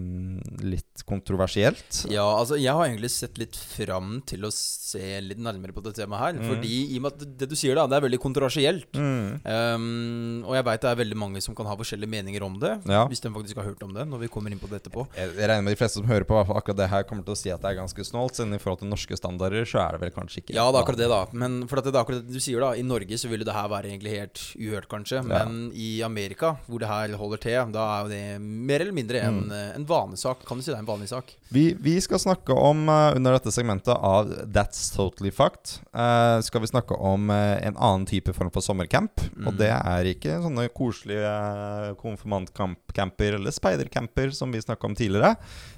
[0.64, 2.04] Litt kontroversielt.
[2.14, 4.52] Ja, altså jeg har egentlig sett litt fram til å
[4.94, 6.40] se litt nærmere på det temaet her.
[6.40, 6.48] Mm.
[6.52, 8.88] Fordi i og med at det du sier da, det er veldig kontroversielt.
[8.96, 9.42] Mm.
[9.44, 12.74] Um, og jeg veit det er veldig mange som kan ha forskjellige meninger om det.
[12.90, 13.04] Ja.
[13.10, 15.06] Hvis de faktisk har hørt om det, når vi kommer inn på det etterpå.
[15.18, 17.40] Jeg jeg regner med de fleste som hører på akkurat det her, kommer til å
[17.40, 18.38] si at det er ganske snålt.
[18.38, 20.84] Siden i forhold til norske standarder, så er det vel kanskje ikke Ja, det er
[20.86, 21.22] akkurat det, da.
[21.44, 22.72] Men for at det er akkurat det du sier, da.
[22.80, 25.22] I Norge så ville det her være egentlig helt uhørt, kanskje.
[25.24, 25.44] Ja.
[25.44, 29.24] Men i Amerika, hvor det her holder til, da er jo det mer eller mindre
[29.24, 29.52] en, Mm.
[29.76, 30.46] en vanesak.
[30.48, 31.34] Kan du si det er en vanlig sak?
[31.54, 36.64] Vi, vi skal snakke om, eh, under dette segmentet av That's Totally Fucked, uh, skal
[36.64, 39.22] vi snakke om uh, en annen type form for sommercamp.
[39.46, 39.58] Og Mm.
[39.60, 45.36] det er ikke sånne koselige konfirmantcamper eller speidercamper som vi snakka om tidligere.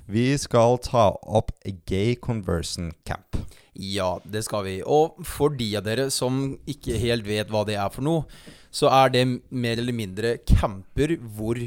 [0.08, 1.52] Vi skal ta opp
[1.86, 3.36] Gay Conversion Camp.
[3.76, 4.82] Ja, det skal vi.
[4.82, 8.24] Og for de av dere som ikke helt vet hva det er for noe,
[8.72, 11.60] så er det mer eller mindre camper hvor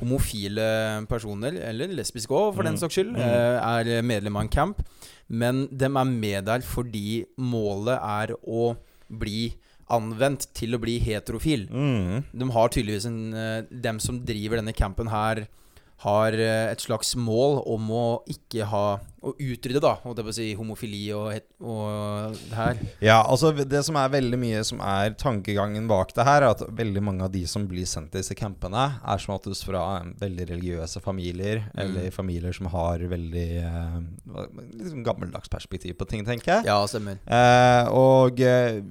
[0.00, 2.80] homofile personer, eller lesbiske òg, for den Mm.
[2.80, 3.20] saks skyld, Mm.
[3.20, 4.82] eh, er medlem av en camp.
[5.28, 8.76] Men de er med der fordi målet er å
[9.10, 9.54] bli
[9.90, 11.68] anvendt til å bli heterofil.
[11.70, 12.24] Mm.
[12.36, 15.46] De har tydeligvis en eh, Dem som driver denne campen her,
[16.02, 18.86] har eh, et slags mål om å ikke ha
[19.24, 22.80] Å utrydde, da, holdt jeg på å si, homofili og, het- og det her.
[23.00, 26.60] Ja, altså det som er veldig mye som er tankegangen bak det her, er at
[26.76, 30.10] veldig mange av de som blir sendt til disse campene, er som oftest fra eh,
[30.20, 33.96] veldig religiøse familier, eller familier som har veldig eh,
[34.76, 36.68] liksom gammeldags perspektiv på ting, tenker jeg.
[36.68, 37.16] Ja, stemmer.
[37.24, 38.82] Eh, og eh,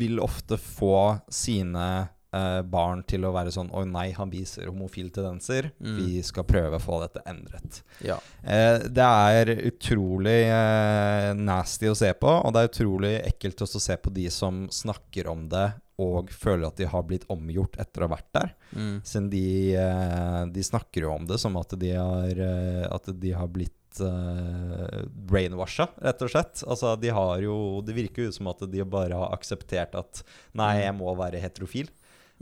[0.00, 5.12] vil ofte få sine eh, barn til å være sånn Å nei, han viser homofile
[5.14, 5.70] tendenser.
[5.78, 6.00] Mm.
[6.00, 7.82] Vi skal prøve å få dette endret.
[8.04, 8.18] Ja.
[8.42, 13.80] Eh, det er utrolig eh, nasty å se på, og det er utrolig ekkelt også
[13.80, 15.70] å se på de som snakker om det
[16.02, 18.50] og føler at de har blitt omgjort etter å ha vært der.
[18.72, 18.96] Mm.
[19.06, 23.32] Siden de, eh, de snakker jo om det som at de har, eh, at de
[23.36, 26.62] har blitt uh, brainwasha, rett og slett.
[26.64, 30.22] Altså, de har jo Det virker jo som at de bare har akseptert at
[30.56, 31.90] Nei, jeg må være heterofil.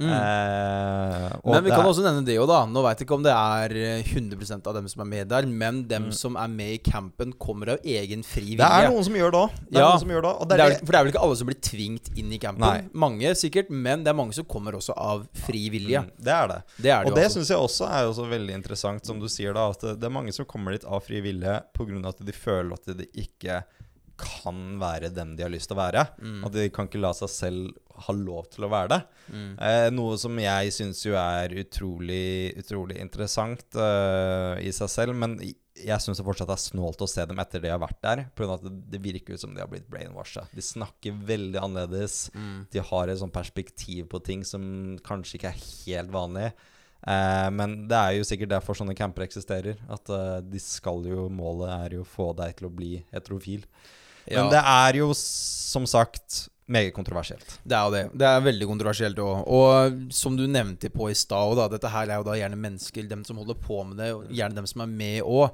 [0.01, 0.11] Mm.
[0.17, 2.63] Eh, Men vi kan også nevne det jo, da.
[2.69, 5.83] Nå veit ikke om det er eh, 100 av dem som er med der, men
[5.91, 8.63] dem som er med i campen, kommer av egen fri vilje.
[8.63, 9.59] Det er noen som gjør òg.
[9.69, 9.91] Det Ja.
[9.99, 12.33] gjør det, Det det er, for det er vel ikke alle som blir tvingt inn
[12.33, 12.65] i campen?
[12.67, 12.89] Nei.
[12.93, 16.01] Mange sikkert, men det er mange som kommer også av fri vilje.
[16.01, 16.61] Mm, det er det.
[16.81, 19.53] Det er det Og det syns jeg også er også veldig interessant, som du sier
[19.55, 22.09] da, at det, det er mange som kommer dit av fri vilje pga.
[22.09, 23.63] at de føler at de ikke
[24.21, 26.05] kan være dem de har lyst til å være.
[26.21, 26.43] Mm.
[26.47, 29.01] At de kan ikke la seg selv ha lov til å være det.
[29.29, 29.51] Mm.
[29.67, 35.19] Eh, noe som jeg syns jo er utrolig, utrolig interessant uh, i seg selv.
[35.21, 38.25] Men jeg syns fortsatt er snålt å se dem etter de har vært der.
[38.37, 38.57] Pga.
[38.57, 40.47] at det, det virker ut som de har blitt brainwasha.
[40.55, 42.27] De snakker veldig annerledes.
[42.35, 42.67] Mm.
[42.73, 44.63] De har et sånt perspektiv på ting som
[45.07, 46.51] kanskje ikke er helt vanlig.
[47.01, 49.81] Eh, men det er jo sikkert derfor sånne camper eksisterer.
[49.93, 53.65] At uh, de skal jo Målet er jo å få deg til å bli heterofil.
[54.29, 54.43] Ja.
[54.43, 57.59] Men det er jo som sagt meget kontroversielt.
[57.67, 58.03] Det er jo det.
[58.21, 59.41] Det er veldig kontroversielt òg.
[59.51, 63.25] Og som du nevnte på i stad, dette her er jo da gjerne mennesker, dem
[63.27, 65.51] som holder på med det, og gjerne dem som er med òg.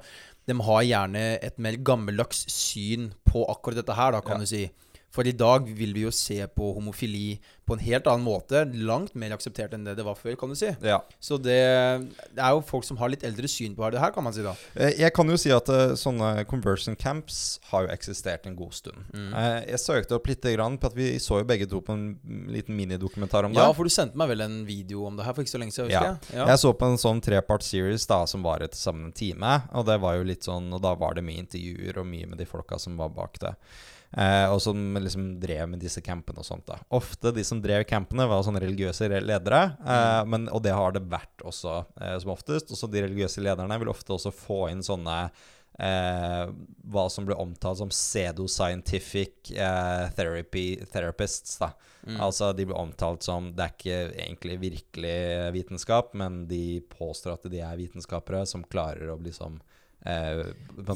[0.47, 4.45] De har gjerne et mer gammeldags syn på akkurat dette her, da, kan Ja.
[4.45, 4.69] du si.
[5.17, 8.61] For i dag vil vi jo se på homofili på en helt annen måte.
[8.85, 10.69] Langt mer akseptert enn det det var før, kan du si.
[10.85, 10.99] Ja.
[11.19, 11.57] Så det,
[12.37, 14.45] det er jo folk som har litt eldre syn på det her, kan man si
[14.45, 14.53] da.
[14.77, 18.77] Eh, Jeg kan jo si at eh, sånne conversion camps har jo eksistert en god
[18.77, 19.01] stund.
[19.09, 19.33] Mm.
[19.33, 22.05] Eh, Jeg søkte opp litt grann på at vi så jo begge to på en
[22.53, 23.59] liten minidokumentar om det.
[23.65, 25.75] Ja, for du sendte meg vel en video om det her for ikke så lenge
[25.75, 26.13] siden, Ja.
[26.13, 26.45] husker Ja.
[26.53, 29.63] Jeg så på en sånn trepart series da som var til sammen en time.
[29.73, 32.37] Og det var jo litt sånn Og da var det mye intervjuer og mye med
[32.37, 33.55] de folka som var bak det.
[34.11, 36.65] Eh, og som liksom drev med disse campene og sånt.
[36.69, 39.61] da Ofte de som drev campene, var sånne religiøse ledere.
[39.83, 42.71] Eh, men, og det har det vært også, eh, som oftest.
[42.71, 45.17] Også de religiøse lederne vil ofte også få inn sånne
[45.79, 46.45] eh,
[46.87, 51.59] hva som blir omtalt som pseudo-scientific eh, therapy, therapists.
[51.61, 51.73] da
[52.23, 55.17] Altså De blir omtalt som Det er ikke egentlig virkelig
[55.51, 59.59] vitenskap, men de påstår at de er vitenskapere som klarer å liksom
[60.05, 60.41] eh,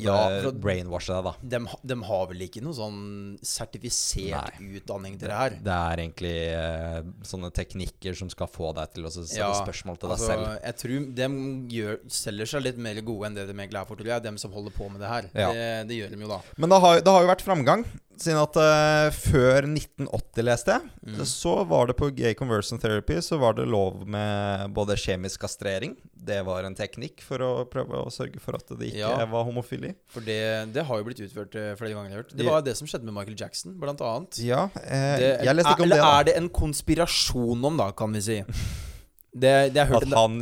[0.04, 0.18] Ja,
[0.62, 1.34] brainwashe deg, da.
[1.42, 3.00] De, de, har vel ikke noe sånn
[3.46, 5.58] sertifisert utdanning til det her?
[5.66, 9.98] Det er egentlig eh, sånne teknikker som skal få deg til å sette Ja, spørsmål
[10.02, 10.54] til deg altså, selv.
[10.62, 11.32] Jeg tror de
[11.78, 14.26] gjør, selger seg litt mer gode enn det de egentlig er for, tror jeg.
[14.28, 15.32] Dem som holder på med det her.
[15.34, 15.52] Ja.
[15.56, 16.42] Det, det gjør de jo, da.
[16.62, 17.86] Men det har, det har jo vært framgang.
[18.22, 21.24] Siden at uh, før 1980, leste jeg, Mm.
[21.26, 25.96] så var det på gay conversion therapy Så var det lov med både kjemisk kastrering
[26.14, 29.26] Det var en teknikk for å prøve å sørge for at det ikke Ja.
[29.26, 29.96] var homofili.
[30.08, 32.12] For det, det har jo blitt utført eh, flere ganger.
[32.22, 32.36] hørt.
[32.38, 32.52] Det Ja.
[32.52, 34.38] var det som skjedde med Michael Jackson, blant annet.
[34.46, 36.04] Ja, eh, Det, jeg leste ikke om eller det.
[36.06, 38.44] Eller er det en konspirasjon om, da, kan vi si?
[39.32, 40.34] Det, det At han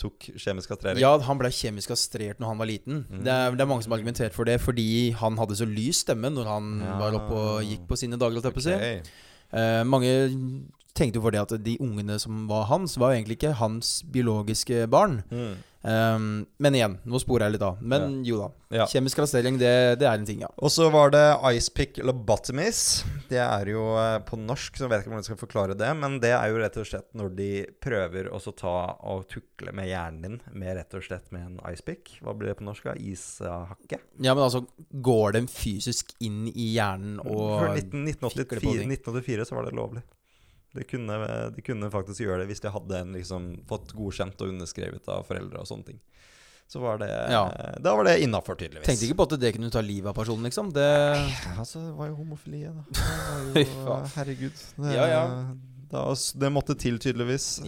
[0.00, 1.00] tok kjemisk kastrering?
[1.02, 3.02] Ja, han ble kjemisk kastrert når han var liten.
[3.10, 3.24] Mm.
[3.26, 4.86] Det, er, det er mange som har argumentert for det fordi
[5.20, 6.94] han hadde så lys stemme når han Ja.
[7.02, 8.40] var oppe og gikk på sine dager.
[8.40, 8.72] holdt jeg på å si.
[8.72, 9.12] Ok.
[9.52, 10.12] Eh, mange
[10.96, 14.02] tenkte jo for det at de ungene som var hans, var jo egentlig ikke hans
[14.12, 15.22] biologiske barn.
[15.30, 15.54] Mm.
[15.82, 17.80] Um, men igjen, nå sporer jeg litt av.
[17.82, 18.48] Men jo da.
[18.72, 18.86] Ja.
[18.88, 20.50] Kjemisk kastrering, det, det er en ting, ja.
[20.62, 23.02] Og så var det icepick lobotomies.
[23.28, 25.90] Det er jo eh, på norsk, så jeg vet ikke hvordan jeg skal forklare det.
[25.98, 27.50] Men det er jo rett og slett når de
[27.82, 28.76] prøver å ta
[29.12, 32.14] og tukle med hjernen din med rett og slett med en icepick.
[32.22, 32.88] Hva blir det på norsk?
[32.96, 34.00] Ishakke?
[34.22, 39.58] Ja, Men altså, går den fysisk inn i hjernen og Før 19, 1984, 1984 så
[39.58, 40.04] var det lovlig.
[40.72, 41.16] De kunne,
[41.52, 45.26] de kunne faktisk gjøre det hvis de hadde en liksom fått godkjent og underskrevet av
[45.28, 46.00] foreldre og sånne ting.
[46.72, 47.42] Så var det Ja.
[47.80, 48.86] Da var det innafor, tydeligvis.
[48.86, 50.70] Tenkte ikke på at det kunne ta livet av personen, liksom.
[50.72, 50.86] Det
[51.58, 52.84] Altså, det var jo homofili, da.
[53.52, 54.64] Det var jo, herregud.
[54.78, 55.26] Det, Ja, ja.
[55.92, 56.06] Da,
[56.40, 57.60] det måtte til, tydeligvis.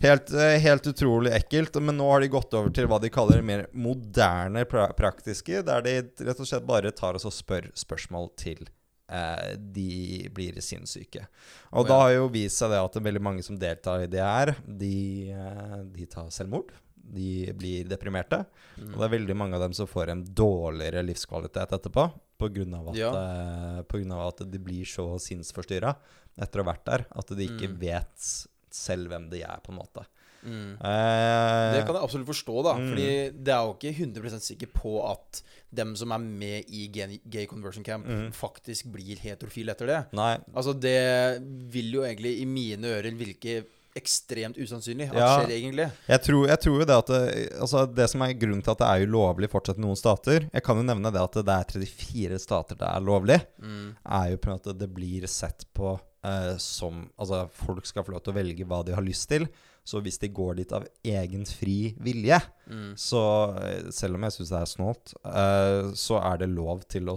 [0.00, 1.76] Helt, eh, helt utrolig ekkelt.
[1.84, 5.84] Men nå har de gått over til hva de kaller mer moderne pra praktiske, der
[5.84, 8.64] de rett og slett bare tar oss og spør spørsmål til
[9.08, 11.26] eh, de blir sinnssyke.
[11.72, 14.04] Og Å, da har jo vist seg det at det er veldig mange som deltar
[14.04, 16.70] i det her, de, eh, de tar selvmord.
[17.08, 18.42] De blir deprimerte.
[18.76, 18.92] Mm.
[18.92, 22.10] Og det er veldig mange av dem som får en dårligere livskvalitet etterpå.
[22.38, 23.08] Av at, Ja.
[23.10, 25.96] eh, på grunn av at de blir så sinnsforstyrra
[26.38, 27.78] etter å ha vært der, at de ikke Mm.
[27.80, 30.04] vet selv hvem de er, på en måte.
[30.44, 30.74] Mm.
[30.80, 32.74] Eh, Det kan jeg absolutt forstå, da.
[32.78, 32.88] Mm.
[32.90, 33.08] Fordi
[33.44, 35.42] det er jo ikke 100 sikker på at
[35.74, 38.30] dem som er med i gay, conversion camp, Mm.
[38.32, 39.98] faktisk blir heterofile etter det.
[40.12, 40.38] Nei.
[40.54, 43.64] Altså, det vil jo egentlig i mine ører virke
[43.98, 45.38] ekstremt usannsynlig at Ja.
[45.40, 45.90] skjer, egentlig.
[46.08, 48.78] Jeg tror, jeg tror jo det at det, altså det som er grunnen til at
[48.78, 51.64] det er ulovlig fortsatt i noen stater Jeg kan jo nevne det at det er
[51.64, 53.40] 34 stater det er lovlig.
[53.60, 53.96] Mm.
[54.06, 58.12] Er jo på en måte det blir sett på eh, som Altså folk skal få
[58.12, 59.48] lov til å velge hva de har lyst til.
[59.88, 62.90] Så hvis de går dit av egen fri vilje, Mm.
[63.00, 63.20] så
[63.62, 67.16] eh, selv om jeg syns det er snålt, uh, så er det lov til å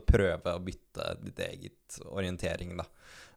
[0.00, 2.86] prøve å bytte ditt eget orientering, da.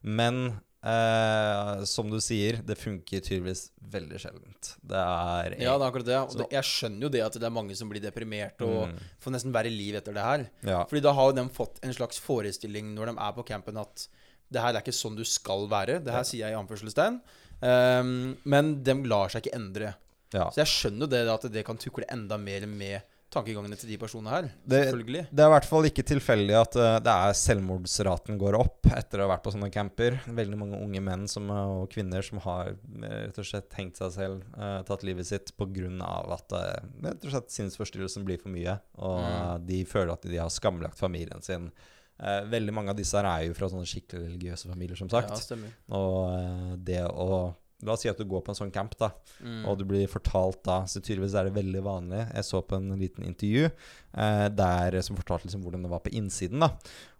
[0.02, 4.68] Men Uh, som du sier, det funker tydeligvis veldig sjeldent.
[4.86, 6.18] Det er Ja, det er akkurat det.
[6.20, 9.00] Og det, jeg skjønner jo det at det er mange som blir deprimert og Mm.
[9.18, 10.44] får nesten verre liv etter det her.
[10.62, 10.84] Ja.
[10.84, 14.06] Fordi da har jo de fått en slags forestilling når de er på campen at
[14.52, 15.98] det her er ikke sånn du skal være.
[16.04, 17.20] Det her sier jeg i anførselstegn.
[17.62, 19.94] Ehm, men de lar seg ikke endre.
[20.34, 20.50] ja.
[20.50, 23.00] Så jeg skjønner det at det kan tukle enda mer med
[23.32, 24.42] tankegangene til de personene her.
[24.64, 25.26] Det- Selvfølgelig.
[25.34, 29.18] Det er i hvert fall ikke tilfeldig at uh, det er selvmordsraten går opp etter
[29.18, 30.20] å ha vært på sånne camper.
[30.28, 33.96] Veldig mange unge menn som, eh, og kvinner som har eh, rett og slett hengt
[33.98, 36.32] seg selv, uh, tatt livet sitt pga.
[36.32, 38.78] at uh, rett og slett sinnsforstyrrelsen blir for mye.
[38.98, 39.66] Og Mm.
[39.66, 41.72] de føler at de har skamlagt familien sin.
[42.16, 45.34] Eh, veldig mange av disse her er jo fra sånne skikkelig religiøse familier, som sagt.
[45.34, 45.72] Ja, stemmer.
[45.98, 49.10] Og eh, det å La oss si at du går på en sånn camp, da.
[49.44, 49.66] Mm.
[49.68, 52.22] Og du blir fortalt da Så tydeligvis er det veldig vanlig.
[52.32, 56.14] Jeg så på en liten intervju eh, der som fortalte liksom hvordan det var på
[56.16, 56.64] innsiden.
[56.64, 56.70] da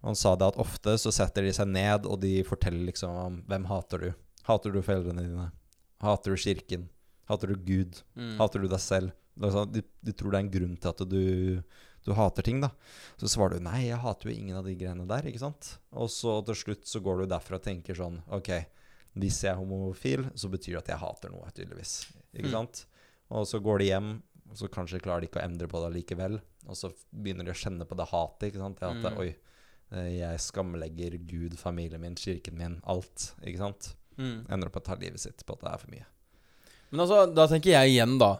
[0.00, 3.20] Og Han sa det at ofte så setter de seg ned, og de forteller liksom
[3.20, 4.08] om hvem hater du.
[4.48, 5.50] Hater du foreldrene dine?
[6.00, 6.88] Hater du kirken?
[7.28, 8.00] Hater du Gud?
[8.16, 8.36] Mm.
[8.40, 9.12] Hater du deg selv?
[9.36, 11.22] Det er sånn, de, de tror det er en grunn til at du,
[12.06, 12.70] du hater ting, da.
[13.20, 15.72] Så svarer du nei, jeg hater jo ingen av de greiene der, ikke sant.
[15.92, 18.50] Og så til slutt så går du derfra og tenker sånn Ok,
[19.16, 22.06] hvis jeg er homofil, så betyr det at jeg hater noe, tydeligvis.
[22.36, 22.56] Ikke Mm.
[22.58, 22.84] sant?
[23.30, 24.10] Og så går de hjem,
[24.50, 26.40] og så kanskje klarer de ikke å endre på det likevel.
[26.68, 28.78] Og så begynner de å kjenne på det hatet, ikke sant.
[28.78, 29.18] Det at Mm.
[29.18, 29.34] oi,
[29.92, 33.32] eh, jeg skamlegger Gud, familien min, kirken min, alt.
[33.42, 33.94] Ikke sant?
[34.18, 34.46] Mm.
[34.50, 36.06] Ender opp med å ta livet sitt på at det er for mye.
[36.92, 38.38] Men altså, da tenker jeg igjen, da.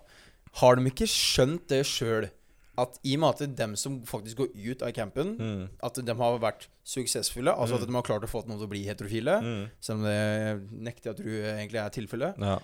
[0.60, 2.30] Har de ikke skjønt det sjøl?
[2.78, 5.68] At i og med at dem som faktisk går ut av campen, Mm.
[5.82, 7.82] at de har vært suksessfulle, altså Mm.
[7.82, 9.70] at de har klart å få noen til å bli heterofile, Mm.
[9.80, 12.58] selv om det nekter jeg å tro egentlig er tilfellet, Ja.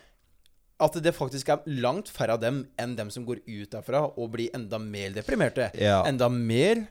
[0.80, 4.32] at det faktisk er langt færre av dem enn dem som går ut derfra og
[4.32, 5.70] blir enda mer deprimerte.
[5.80, 6.02] ja.
[6.04, 6.88] Enda mer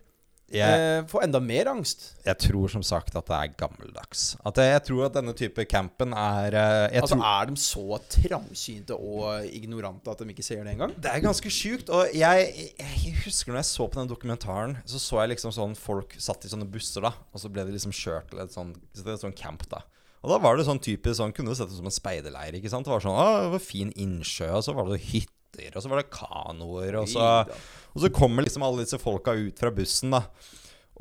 [0.55, 2.11] Jeg, få enda mer angst.
[2.25, 4.23] jeg tror som sagt at det er gammeldags.
[4.45, 8.97] At jeg, tror at denne type campen er eh, Altså, tror, er de så trangsynte
[8.97, 10.95] og ignorante at de ikke ser det engang?
[10.99, 11.91] Det er ganske sjukt.
[11.93, 15.77] Og jeg, jeg husker når jeg så på den dokumentaren, så så jeg liksom sånn
[15.79, 17.13] folk satt i sånne busser, da.
[17.31, 19.83] Og så ble de liksom kjørt til et sånn, sånn camp, da.
[20.21, 22.69] Og da var det sånn typisk sånn Kunne du sett det som en speiderleir, ikke
[22.69, 22.85] sant.
[22.85, 25.01] Det var sånn Å, det var fin innsjø, og så var det
[25.59, 27.27] hytter, og så var det kanoer, og så
[27.91, 30.25] Og så kommer liksom alle disse folka ut fra bussen, da.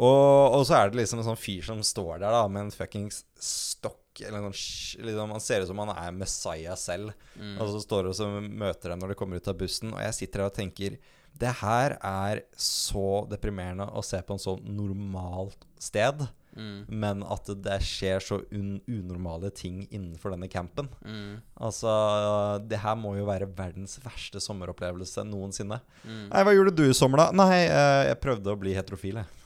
[0.01, 2.73] Og, og så er det liksom en sånn fyr som står der da med en
[2.75, 3.99] fuckings stokk.
[4.21, 7.13] Eller noen, liksom, Han ser ut som han er Messiah selv.
[7.37, 7.59] Mm.
[7.61, 9.93] Og så står han og så møter dem når de kommer ut av bussen.
[9.93, 10.97] Og jeg sitter her og tenker
[11.41, 16.25] Det her er så deprimerende å se på en så normalt sted.
[16.61, 16.81] Mm.
[17.03, 20.91] Men at det skjer så un unormale ting innenfor denne campen.
[21.01, 21.41] Mm.
[21.57, 21.91] Altså,
[22.69, 25.81] det her må jo være verdens verste sommeropplevelse noensinne.
[26.05, 26.27] Mm.
[26.29, 27.45] Nei, hva gjorde du i sommer, da?
[27.45, 29.40] Nei, eh, jeg prøvde å bli heterofil, jeg.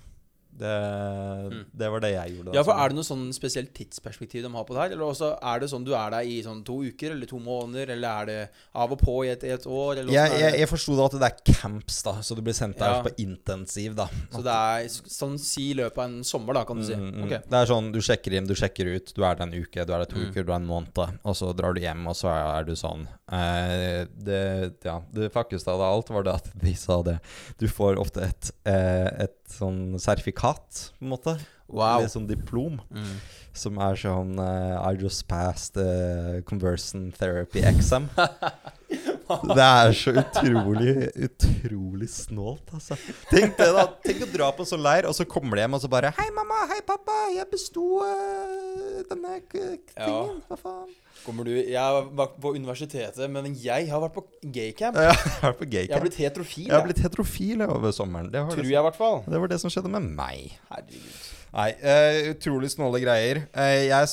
[0.54, 2.44] Det, det var det jeg gjorde.
[2.46, 2.58] da, Mm.
[2.58, 2.78] Ja, for.
[2.78, 4.92] Er det noe sånn spesielt tidsperspektiv de har på det her?
[4.94, 7.90] Eller også er det sånn du er der i sånn to uker eller to måneder,
[7.94, 8.36] eller er det
[8.74, 9.98] av og på i et, et år?
[10.02, 12.78] Eller jeg, jeg, jeg forsto da at det er camps, da, så du blir sendt
[12.78, 13.02] der Ja.
[13.02, 14.06] på intensiv, da.
[14.30, 16.94] Så det er sånn si i løpet av en sommer, da, kan du si.
[16.94, 17.24] Mm, mm.
[17.26, 17.34] Ok.
[17.50, 19.12] Det er sånn, du sjekker inn, du sjekker ut.
[19.16, 20.30] Du er der en uke, du er der to Mm.
[20.30, 21.18] uker, du er en måned.
[21.24, 23.06] Og så drar du hjem, og så er, du sånn.
[23.32, 27.18] Eh, det, ja, det fuckeste av alt var det at de sa det.
[27.58, 31.37] Du får ofte et, eh, et sånn sertifikat, på en måte.
[31.68, 32.00] Wow.
[32.02, 32.78] Eller sånn diplom.
[32.92, 33.14] Mm.
[33.57, 38.11] Som er sånn uh, I just passed uh, conversion therapy exam.
[39.54, 40.94] det er så utrolig,
[41.26, 42.98] utrolig snålt, altså.
[43.30, 43.87] Tenk det, da.
[44.04, 46.12] Tenk å dra på en sånn leir, og så kommer de hjem og så bare
[46.18, 46.64] Hei, mamma.
[46.72, 47.16] Hei, pappa.
[47.34, 50.42] Jeg besto eh, denne tingen.
[50.48, 50.92] Hva faen?
[51.24, 54.98] Kommer du Jeg har vært på universitetet, men jeg har vært på gaycamp.
[55.00, 56.66] Ja, jeg har vært på Jeg har blitt heterofil.
[56.68, 58.28] Jeg har blitt heterofil over sommeren.
[58.32, 59.22] Det, har Tror jeg, i hvert fall.
[59.24, 60.58] det var det som skjedde med meg.
[60.68, 61.34] Herregud.
[61.54, 63.44] Nei, uh, utrolig snåle greier.
[63.54, 64.08] Uh, jeg,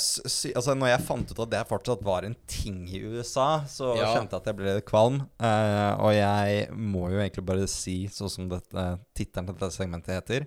[0.54, 4.12] altså, når jeg fant ut at det fortsatt var en ting i USA, så Ja.
[4.14, 5.24] kjente jeg at jeg ble litt kvalm.
[5.42, 8.86] Uh, og jeg må jo egentlig bare si, sånn som dette,
[9.18, 10.46] tittelen til dette segmentet heter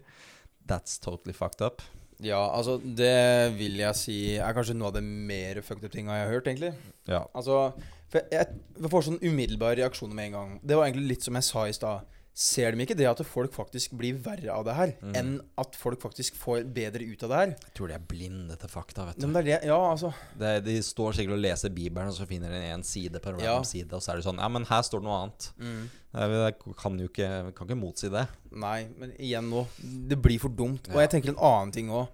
[0.64, 1.82] That's totally fucked up.
[2.22, 6.14] Ja, altså, det vil jeg si er kanskje noe av det mer fucked up tinga
[6.20, 6.70] jeg har hørt, egentlig.
[7.10, 7.24] Ja.
[7.34, 7.72] Altså,
[8.08, 10.52] for jeg, jeg får sånn umiddelbar reaksjon med en gang.
[10.62, 12.06] Det var egentlig litt som jeg sa i stad.
[12.34, 15.12] Ser de ikke det at folk faktisk blir verre av det her, Mm.
[15.14, 17.46] enn at folk faktisk får bedre ut av det her?
[17.62, 20.12] Jeg tror de er blinde til fakta, vet Men det er det, ja, altså.
[20.36, 23.38] Det, de står sikkert og leser Bibelen, og så finner de en side på en
[23.38, 23.62] Ja.
[23.62, 25.52] side, og så er det sånn Ja, men her står det noe annet.
[25.60, 25.90] Mm.
[26.14, 28.26] Jeg, kan jo ikke, kan ikke motsi det.
[28.50, 29.66] Nei, men igjen nå.
[30.08, 30.88] Det blir for dumt.
[30.88, 31.06] Og Ja.
[31.06, 32.08] jeg tenker en annen ting òg.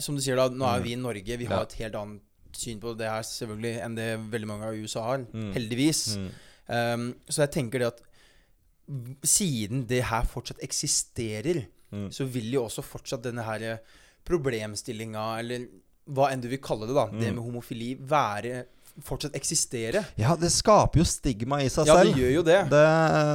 [0.00, 0.84] Som du sier da, nå er Mm.
[0.84, 1.38] vi i Norge.
[1.38, 2.20] Vi har et helt annet
[2.52, 5.18] syn på det her selvfølgelig enn det veldig mange av USA har.
[5.18, 5.52] Mm.
[5.54, 6.16] Heldigvis.
[6.16, 6.30] Mm.
[6.68, 8.00] Um, så jeg tenker det at
[9.24, 12.08] siden det her fortsatt eksisterer, Mm.
[12.10, 13.78] så vil jo også fortsatt denne her
[14.26, 15.66] problemstillinga, eller
[16.10, 17.36] hva enn du vil kalle det, da, det Mm.
[17.36, 18.64] med homofili, være
[19.02, 20.04] fortsatt eksistere.
[20.20, 22.58] Ja, det skaper jo stigma i seg Ja, det gjør jo det.
[22.70, 22.82] det,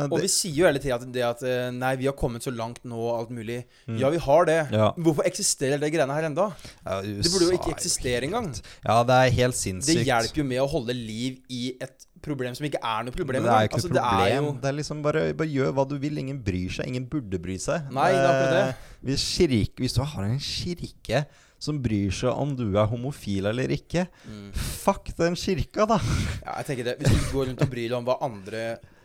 [0.08, 2.80] Og vi sier jo hele tida det at eh, nei, vi har kommet så langt
[2.88, 3.64] nå, og alt mulig.
[3.90, 3.98] Mm.
[4.00, 4.60] Ja, vi har det.
[4.72, 4.92] Ja.
[4.96, 6.50] Hvorfor eksisterer det greiene her enda?
[6.86, 8.54] Ja, Det burde jo ikke er eksistere engang.
[8.86, 10.00] Ja, det er helt sinnssykt.
[10.00, 13.44] Det hjelper jo med å holde liv i et problem som ikke er noe problem.
[13.44, 14.24] Det er ikke Altså, problem.
[14.24, 16.18] Det er jo Det er liksom bare, bare gjør hva du vil.
[16.24, 16.88] Ingen bryr seg.
[16.92, 17.92] Ingen burde bry seg.
[17.96, 18.66] Nei, det er akkurat det.
[18.70, 21.26] Eh, Hvis, kirke, hvis du har en kirke
[21.60, 24.52] som bryr seg om du er homofil eller ikke, Mm.
[24.56, 25.98] fuck den kirka, da.
[26.46, 28.62] Ja, jeg tenker det Hvis du går rundt og bryr deg om hva, andre,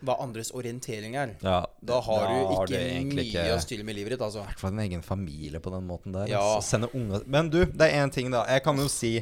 [0.07, 3.85] hva andres orientering er, Ja, da har da du ikke har mye ikke- å styre
[3.85, 4.45] med livet ditt, altså.
[4.45, 6.29] I hvert fall en egen familie på den måten der.
[6.31, 6.41] Ja.
[6.57, 6.89] altså.
[6.95, 8.45] Unge Men du, det er én ting, da.
[8.47, 9.17] Jeg kan jo si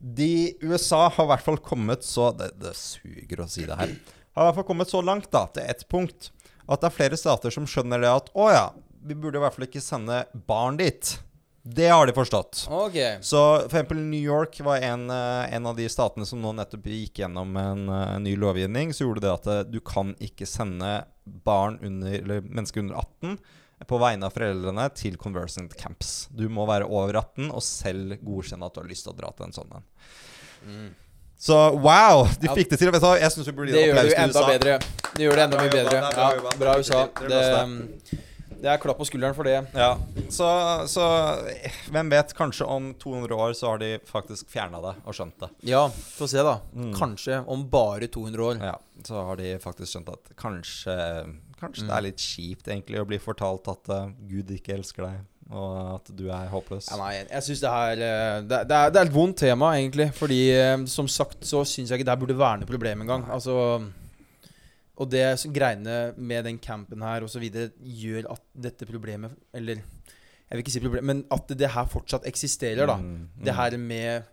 [0.00, 3.90] De USA har i hvert fall kommet så Det, det suger å si det her.
[4.34, 6.30] Har i hvert fall kommet så langt, da, til ett punkt,
[6.66, 8.70] at det er flere stater som skjønner det at å ja,
[9.04, 11.18] vi burde i hvert fall ikke sende barn dit.
[11.74, 12.64] Det har de forstått.
[12.70, 13.18] Okay.
[13.22, 16.88] Så for eksempel New York var en, eh, en av de statene som nå nettopp
[16.90, 18.94] gikk gjennom en, en ny lovgivning.
[18.96, 23.38] Så gjorde det at eh, du kan ikke sende barn under, eller mennesker under 18
[23.88, 26.26] på vegne av foreldrene til conversant camps.
[26.36, 29.30] Du må være over 18 og selv godkjenne at du har lyst til å dra
[29.36, 29.86] til en sånn en.
[31.40, 32.26] Så wow!
[32.40, 32.92] De fikk det til.
[32.92, 34.42] Jeg syns vi burde gi en applaus til USA.
[34.50, 34.74] bedre.
[35.14, 36.02] Det gjør det enda mye bedre.
[36.12, 37.06] Ja, bra USA.
[37.22, 38.18] Det,
[38.60, 39.56] det er klapp på skulderen for det.
[39.74, 39.94] Ja,
[40.32, 40.48] så,
[40.90, 41.04] så
[41.92, 45.50] hvem vet, kanskje om 200 år så har de faktisk fjerna det og skjønt det.
[45.70, 46.58] Ja, få se, da.
[46.76, 46.92] Mm.
[46.98, 48.60] Kanskje om bare 200 år.
[48.70, 50.96] Ja, Så har de faktisk skjønt at kanskje
[51.60, 51.88] Kanskje Mm.
[51.90, 55.18] det er litt kjipt egentlig å bli fortalt at uh, Gud ikke elsker deg,
[55.52, 56.86] og at du er håpløs.
[56.88, 59.74] Ja, nei, jeg syns det her eh, det, det, er, det er et vondt tema,
[59.76, 60.06] egentlig.
[60.16, 63.26] Fordi eh, som sagt så syns jeg ikke det her burde være noe problem engang.
[63.28, 63.58] Altså
[65.00, 65.24] Og det
[65.56, 67.46] greiene med den campen her osv.
[67.80, 69.80] gjør at dette problemet Eller
[70.50, 72.96] jeg vil ikke si problem, men at det her fortsatt eksisterer, da.
[72.98, 73.44] Mm, mm.
[73.46, 74.24] Det her med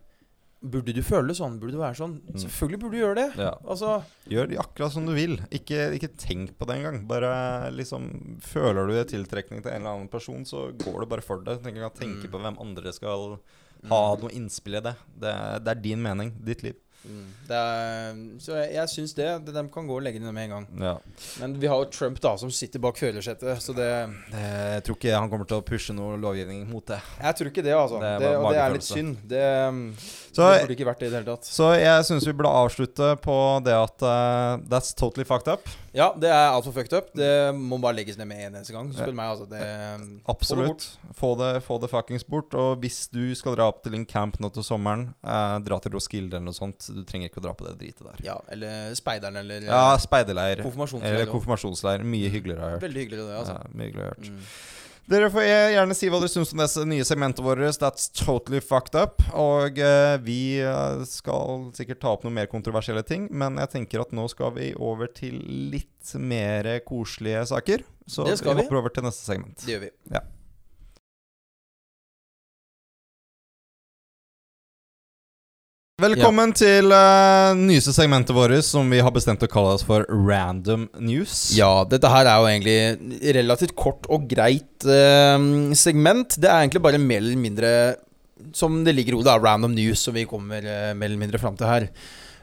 [0.58, 1.60] Burde du føle sånn?
[1.62, 2.16] Burde du være sånn?
[2.18, 2.38] Mm.
[2.42, 3.26] Selvfølgelig burde du gjøre det.
[3.38, 3.52] Ja.
[3.62, 3.92] Altså
[4.26, 5.36] Gjør det akkurat som du vil.
[5.54, 6.98] Ikke, ikke tenk på det engang.
[7.06, 8.08] Bare liksom
[8.42, 11.60] Føler du tiltrekning til en eller annen person, så går det bare for det.
[11.62, 12.32] Tenk ikke Mm.
[12.34, 13.38] på hvem andre skal
[13.86, 14.96] ha noe innspill i det.
[15.14, 16.34] Det, det er din mening.
[16.42, 16.74] Ditt liv.
[17.48, 19.28] Det er, Så jeg, jeg syns det.
[19.46, 20.66] De kan gå og legge ned med en gang.
[20.82, 20.94] Ja.
[21.40, 25.14] Men vi har jo Trump, da, som sitter bak førersetet, så det jeg tror ikke
[25.14, 26.98] han kommer til å pushe noe lovgivning mot det.
[27.22, 28.02] Jeg tror ikke det, altså.
[28.02, 29.16] Det Det og det er litt synd.
[29.30, 29.44] Det,
[30.32, 31.48] Så, det burde ikke vært det i det hele tatt.
[31.48, 33.36] så jeg syns vi burde avslutte på
[33.66, 35.68] det at uh, that's totally fucked up.
[35.96, 37.08] Ja, det er altfor fucked up.
[37.16, 38.92] Det må bare legges ned med en eneste gang.
[38.94, 39.48] Spør meg, altså.
[39.50, 40.84] Det, Absolutt.
[41.18, 42.54] Få det, få det fuckings bort.
[42.54, 45.96] Og hvis du skal dra opp til en camp nå til sommeren, eh, dra til
[45.96, 48.22] Roskilde eller noe sånt, du trenger ikke å dra på det dritet der.
[48.28, 50.62] Ja, eller Speideren, eller Ja, speiderleir.
[50.62, 51.14] konfirmasjonsleir.
[51.18, 52.04] Eller konfirmasjonsleir.
[52.04, 52.86] Mye hyggeligere, har jeg hørt.
[52.88, 53.56] Veldig hyggeligere det, altså.
[53.58, 54.30] Ja, mye hyggeligere hørt.
[54.30, 54.44] Mm.
[55.08, 57.62] Dere får gjerne si hva dere syns om det nye segmentet vårt.
[57.80, 59.22] That's totally fucked up.
[59.32, 64.04] Og eh, vi eh, skal sikkert ta opp noen mer kontroversielle ting, men jeg tenker
[64.04, 65.40] at nå skal vi over til
[65.72, 67.86] litt mer koselige saker.
[68.08, 69.64] Så Det skal vi hopper over til neste segment.
[69.64, 69.94] Det gjør vi.
[75.98, 80.84] Velkommen til uh, nyeste segmentet vårt, som vi har bestemt å kalle oss for Random
[81.02, 81.48] News.
[81.56, 85.34] Ja, dette her er jo egentlig relativt kort og greit uh,
[85.74, 86.36] segment.
[86.38, 87.72] Det er egentlig bare mer eller mindre
[88.54, 91.58] som det ligger i ordet, random news, som vi kommer uh, mer eller mindre fram
[91.58, 91.90] til her.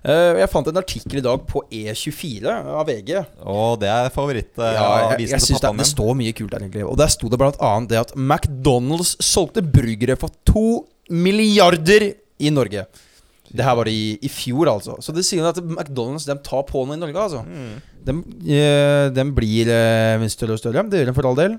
[0.05, 3.15] Jeg fant en artikkel i dag på E24 av VG.
[3.49, 6.83] Og det er favorittavisen Ja, jeg, jeg synes det, det står mye kult der, egentlig.
[6.85, 12.85] Og der sto det annet det at McDonald's solgte burgere for to milliarder i Norge.
[13.55, 14.97] Det her var i, i fjor, altså.
[15.03, 17.43] Så det sier at McDonald's de tar på noe i Norge, altså.
[17.45, 17.93] Mm.
[18.05, 18.17] De,
[19.15, 20.85] de, blir eh, større og større.
[20.89, 21.57] Det gjør de for all del.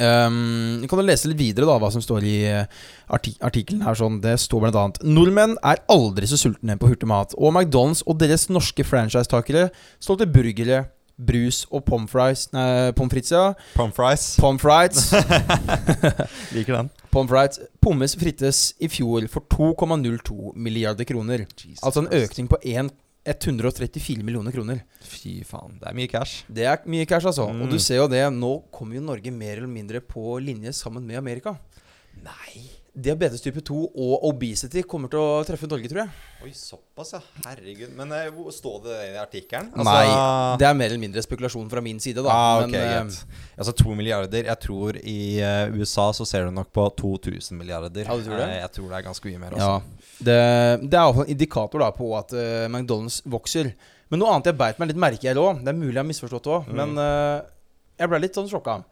[0.00, 3.82] Um, kan jo lese litt videre da hva som står i eh, artikkelen.
[3.84, 4.20] her sånn.
[4.24, 7.36] Det står annet Nordmenn er aldri så sultne på hurtigmat.
[7.36, 9.68] Og McDonald's og deres norske franchisetakere
[10.02, 13.52] solgte burgere, brus og pommes frites Nei, pommes frites, ja.
[13.76, 14.26] Pommes frites.
[14.40, 15.12] Pommes frites.
[16.56, 16.90] Liker den.
[17.12, 17.62] pommes frites.
[17.84, 21.46] Pommes frites i fjor for 2,02 milliarder kroner.
[21.80, 22.92] Altså en økning på 1,
[23.34, 24.82] 134 millioner kroner.
[25.06, 26.44] Fy faen, det er mye cash.
[26.48, 27.48] Det er mye cash, altså.
[27.48, 27.64] Mm.
[27.64, 31.06] Og du ser jo det, nå kommer jo Norge mer eller mindre på linje sammen
[31.06, 31.56] med Amerika.
[32.24, 36.10] Nei Diabetes type 2 og obesity kommer til å treffe Norge, tror jeg.
[36.46, 37.18] Oi, såpass, ja.
[37.48, 37.90] Herregud.
[37.98, 39.72] Men eh, hvor står det i artikkelen?
[39.82, 40.04] Nei,
[40.60, 42.30] det er mer eller mindre spekulasjon fra min side, da.
[42.30, 43.40] ah, ok, Men, uh.
[43.58, 44.46] Altså to milliarder.
[44.46, 48.06] Jeg tror i uh, USA så ser du nok på 2000 milliarder.
[48.06, 48.46] Ja, du tror det?
[48.52, 49.58] Eh, jeg tror det er ganske mye mer.
[49.58, 49.66] også.
[49.66, 50.22] ja, Altså.
[50.30, 50.38] det,
[50.86, 52.36] det er iallfall en indikator da på at
[52.70, 53.72] McDonald's vokser.
[54.12, 56.10] Men noe annet jeg beit meg litt merke i òg, det er mulig jeg har
[56.14, 56.76] misforstått òg, Mm.
[56.78, 56.98] men
[57.98, 58.84] jeg ble litt sånn sjokka.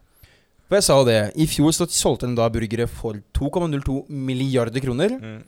[0.72, 4.80] For jeg sa jo det, i fjor så solgte den da burgere for 2,02 milliarder
[4.80, 5.12] kroner.
[5.20, 5.42] Mm.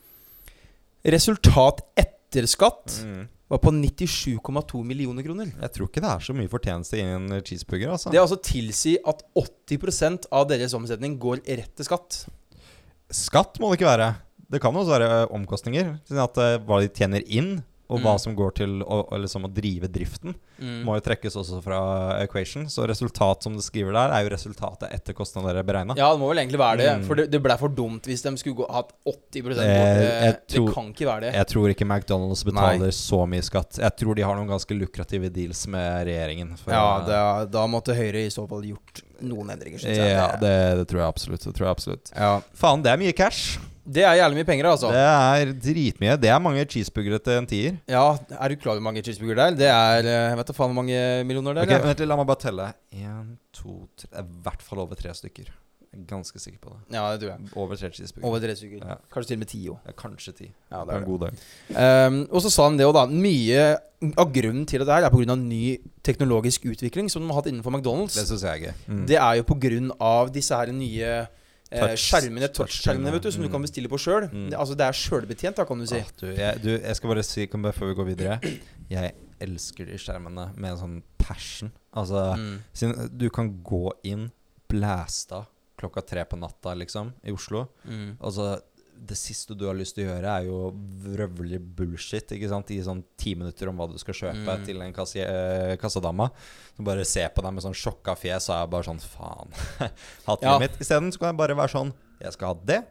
[1.14, 3.22] Resultat etter skatt Mm.
[3.48, 5.48] var på 97,2 millioner kroner.
[5.62, 7.92] Jeg tror ikke det er så mye fortjeneste i en cheeseburger.
[7.94, 8.10] Altså.
[8.12, 12.26] Det altså tilsi at 80% av deres omsetning går rett til skatt.
[13.08, 14.10] Skatt må det ikke være.
[14.50, 15.94] Det kan også være omkostninger.
[16.04, 18.20] Sånn at eh, Hva de tjener inn, og hva Mm.
[18.20, 20.34] som går til å, å, liksom, å drive driften,
[20.84, 21.78] må jo trekkes også fra
[22.22, 22.64] equation.
[22.72, 25.94] Så resultat som det skriver der, er jo resultatet etter kostnader beregna.
[25.98, 26.88] Ja, det må vel egentlig være det.
[27.02, 27.04] Mm.
[27.06, 30.46] For det, det ble for dumt hvis de skulle gå, hatt 80 det, Eh, Det,
[30.48, 31.32] tror- det kan ikke være det.
[31.34, 33.78] Jeg tror ikke McDonald's betaler så mye skatt.
[33.78, 36.56] Jeg tror de har noen ganske lukrative deals med regjeringen.
[36.66, 40.16] Ja, det, er- Da måtte Høyre i så fall gjort noen endringer, syns jeg.
[40.16, 41.40] ja det, det tror jeg absolutt.
[41.44, 42.10] Det tror jeg absolutt.
[42.16, 42.40] Ja.
[42.54, 43.58] Faen, det er mye cash.
[43.84, 44.90] Det er jævlig mye penger, altså.
[44.94, 46.14] Det er dritmye.
[46.20, 47.74] Det er mange cheeseburgere til en tier.
[47.90, 48.04] Ja,
[48.40, 49.58] Er du klar over hvor mange cheeseburger det er?
[49.58, 51.68] Det er eh, Jeg vet da faen hvor mange millioner det er.
[51.68, 52.70] Okay, vent litt, La meg bare telle.
[52.96, 55.52] Én, to, tre er i hvert fall over tre stykker.
[55.94, 56.96] Jeg er ganske sikker på det.
[56.96, 57.52] Ja, det tror jeg.
[57.54, 58.26] Over tre cheeseburger.
[58.26, 58.80] Over tre stykker.
[58.82, 58.96] Ja.
[59.12, 59.76] Kanskje til og med ti òg.
[59.84, 60.48] Ja, kanskje ti.
[60.72, 61.10] Ja, det er en det.
[61.12, 61.44] god dag.
[62.08, 63.04] Um, og så sa han det òg, da.
[63.12, 63.68] Mye
[64.20, 65.36] av grunnen til det der er pga.
[65.38, 65.62] ny
[66.04, 68.16] teknologisk utvikling som de har hatt innenfor McDonald's.
[68.18, 68.74] Det syns jeg er gøy.
[68.88, 69.06] Mm.
[69.12, 70.12] Det er jo pga.
[70.34, 71.14] disse her nye
[71.98, 73.12] skjermene, touchskjermene.
[73.12, 73.52] vet du, som du Mm.
[73.52, 74.28] kan bestille på sjøl.
[74.32, 74.50] Mm.
[74.50, 75.96] Det, altså, det er sjølbetjent, da, kan du si.
[75.98, 78.40] Ah, du, jeg, du, jeg skal bare si bare, før vi går videre
[78.90, 81.72] Jeg elsker de skjermene med en sånn passion.
[81.94, 83.08] Altså Mm.
[83.18, 84.30] Du kan gå inn,
[84.68, 85.46] blæsta
[85.78, 87.68] klokka tre på natta, liksom, i Oslo.
[87.84, 88.16] Mm.
[88.22, 88.60] Altså
[88.96, 90.58] det siste du har lyst til å gjøre, er jo
[91.04, 92.30] vrøvlig bullshit.
[92.32, 92.70] Ikke sant?
[92.70, 94.64] I sånn ti minutter om hva du skal kjøpe Mm.
[94.64, 96.30] til en kassi, eh, kassadama.
[96.76, 99.50] Som bare ser på deg med sånn sjokka fjes, og er bare sånn faen.
[100.26, 100.58] Hatt Ja.
[100.58, 100.78] mitt.
[100.80, 102.86] Isteden så kan jeg bare være sånn Jeg skal ha det,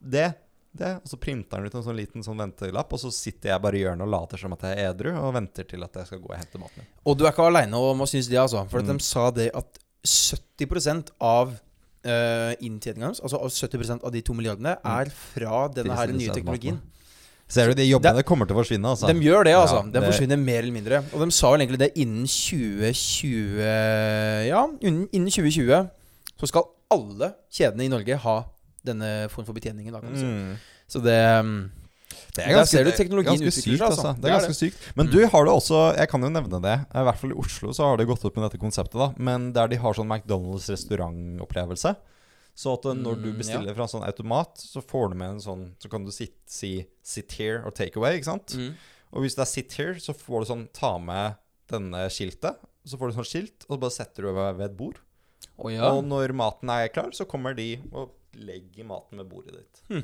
[0.00, 0.34] det,
[0.74, 0.94] det.
[1.04, 3.74] Og så printer han ut en sånn liten sånn ventelapp, og så sitter jeg bare
[3.76, 6.18] i hjørnet og later som at jeg er edru, og venter til at jeg skal
[6.18, 6.86] gå og hente maten min.
[7.06, 8.66] Og du er ikke aleine om å synes det, altså.
[8.68, 8.98] For at Mm.
[8.98, 11.60] de sa det at 70% av
[12.06, 16.80] uh, inntjeninga deres, altså 70% av de to milliardene, er fra denne her nye teknologien.
[17.52, 19.10] Ser du, de jobbene kommer til å forsvinne, altså.
[19.10, 19.82] De gjør det, altså.
[19.82, 21.02] Ja, de det- forsvinner mer eller mindre.
[21.12, 23.60] Og de sa vel egentlig det innen 2020
[24.48, 25.90] Ja, innen, innen 2020
[26.40, 28.36] så skal alle kjedene i Norge ha
[28.84, 29.92] denne form for betjeningen.
[29.92, 30.26] Da, kan du si.
[30.26, 30.56] Mm.
[30.90, 31.18] Så det
[32.34, 34.06] Det Der ser du teknologien ganske utvikler seg, altså.
[34.08, 34.20] altså.
[34.22, 34.78] Det er er ganske sykt.
[34.96, 35.12] Men Mm.
[35.12, 36.76] du har det også Jeg kan jo nevne det.
[36.94, 38.98] I hvert fall i Oslo så har det gått opp med dette konseptet.
[38.98, 41.96] da Men der de har sånn McDonald's restaurantopplevelse.
[42.54, 45.30] Så at eh, når du Mm, bestiller fra en sånn automat, så får du med
[45.30, 48.46] en sånn Så kan du sit, si 'sit here' og 'take away', ikke sant?
[48.56, 48.74] mm.
[49.14, 51.36] Og hvis det er 'sit here', så får du sånn 'ta med
[51.68, 52.56] denne skiltet'.
[52.86, 54.98] Så får du sånn skilt, og så bare setter du deg ved et bord.
[55.58, 55.90] Oh, ja.
[55.92, 58.10] Og når maten er klar, så kommer de og
[58.40, 59.82] legger maten ved bordet ditt.
[59.88, 60.02] Hm.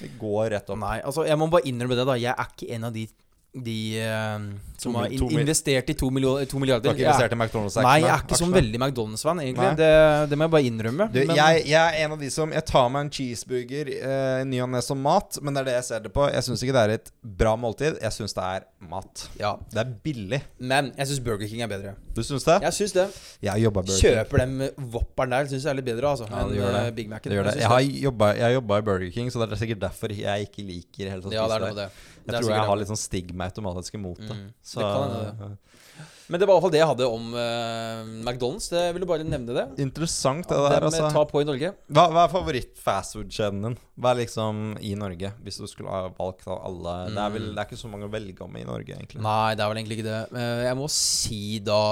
[0.00, 0.80] Det går rett opp.
[0.82, 2.16] Nei, altså jeg må bare innrømme det, da.
[2.20, 3.06] Jeg er ikke en av de,
[3.52, 4.44] de uh,
[4.78, 6.90] som har in investert i to, to Du milliarder.
[6.90, 7.82] har ikke er- investert i McDonald's-aksjene?
[7.82, 9.70] Nei, jeg er ikke sånn veldig McDonald's-fan, egentlig.
[9.80, 9.88] Det,
[10.30, 11.08] det må jeg bare innrømme.
[11.12, 14.44] Du, men- jeg, jeg er en av de som Jeg tar meg en cheeseburger i
[14.46, 16.28] ny og ne som mat, men det er det jeg ser det på.
[16.30, 17.10] Jeg syns ikke det er et
[17.42, 17.98] bra måltid.
[18.00, 19.26] Jeg syns det er mat.
[19.40, 19.56] ja.
[19.74, 20.42] Det er billig.
[20.58, 21.96] Men jeg syns Burger King er bedre.
[22.14, 22.60] Du syns det?
[22.62, 23.08] Jeg syns det.
[23.42, 24.14] Jeg jobba Burger King.
[24.14, 26.30] Kjøper dem Whopperen der, syns jeg er litt bedre, altså.
[26.30, 27.32] Ja, det enn eh, Big Mac-en.
[27.34, 27.68] Jeg jeg
[28.46, 31.32] har jobba i Burger King, så det er sikkert derfor jeg ikke liker helt å
[31.34, 31.90] Ja, det er noe det.
[32.26, 34.36] Jeg tror jeg har litt sånn stigma automatisk imot det.
[34.36, 34.48] Mm.
[34.62, 35.56] Så, Det
[36.30, 38.68] Men det var i hvert fall det jeg hadde om uh, McDonald's.
[38.70, 39.64] Det jeg ville bare nevne det.
[39.82, 41.08] Interessant, det det her, eh, altså.
[41.10, 41.72] Ta på i Norge.
[41.90, 43.76] Hva, hva er favoritt-fastfood-kjeden din?
[43.98, 46.94] Hva er liksom i Norge, hvis du skulle ha valgt av alle?
[47.10, 47.54] Det er vel Mm.
[47.56, 49.22] det er ikke så mange å velge om i Norge, egentlig.
[49.26, 50.22] Nei, det er vel egentlig ikke det.
[50.38, 51.82] Eh, Jeg må si da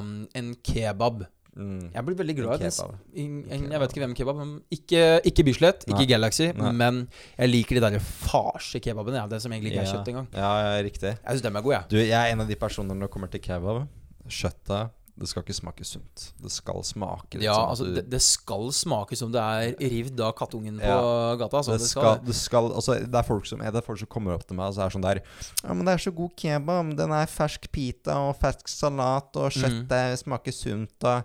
[0.00, 1.26] um, en kebab.
[1.56, 1.92] Mm.
[1.94, 2.94] Jeg blir veldig glad i kebab.
[3.14, 6.06] En- en- Jeg vet ikke hvem kebab men Ikke, ikke Bislett, ikke Nei.
[6.10, 6.72] Galaxy, Nei.
[6.72, 9.20] men jeg liker de der farse-kebabene.
[9.20, 10.26] Ja, det som egentlig ikke er kjøtt engang.
[10.34, 11.12] Ja, ja, riktig.
[11.14, 11.88] Jeg syns dem er gode, jeg.
[11.90, 13.86] Du, jeg er en av de personene når det kommer til kebab.
[14.28, 16.24] Kjøttet det skal ikke smake sunt.
[16.42, 20.18] Det skal smake Ja, sånn altså, du- det, det skal smake som det er rivd
[20.20, 21.36] av kattungen på Ja.
[21.38, 21.56] gata.
[21.60, 22.34] Altså, det, det skal, det.
[22.34, 24.74] skal altså, Det er folk som Det er folk som kommer opp til meg og
[24.74, 25.20] så er sånn der
[25.62, 26.96] Ja, men det er så god kebab.
[26.98, 30.16] Den er fersk pita og fersk salat, og Mm.
[30.18, 31.24] smaker sunt og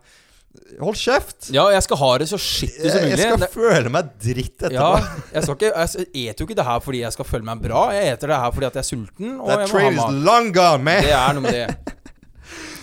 [0.81, 1.51] Hold kjeft!
[1.53, 3.17] Ja, jeg skal ha det så skittig som mulig.
[3.17, 4.71] jeg skal føle meg dritt etterpå.
[4.73, 7.61] ja, jeg, skal ikke, jeg eter jo ikke det her fordi jeg skal føle meg
[7.61, 7.83] bra.
[7.93, 9.39] Jeg eter det her fordi at jeg er sulten.
[9.39, 11.03] Og That train is long gone, man!
[11.05, 11.93] Det er noe med det.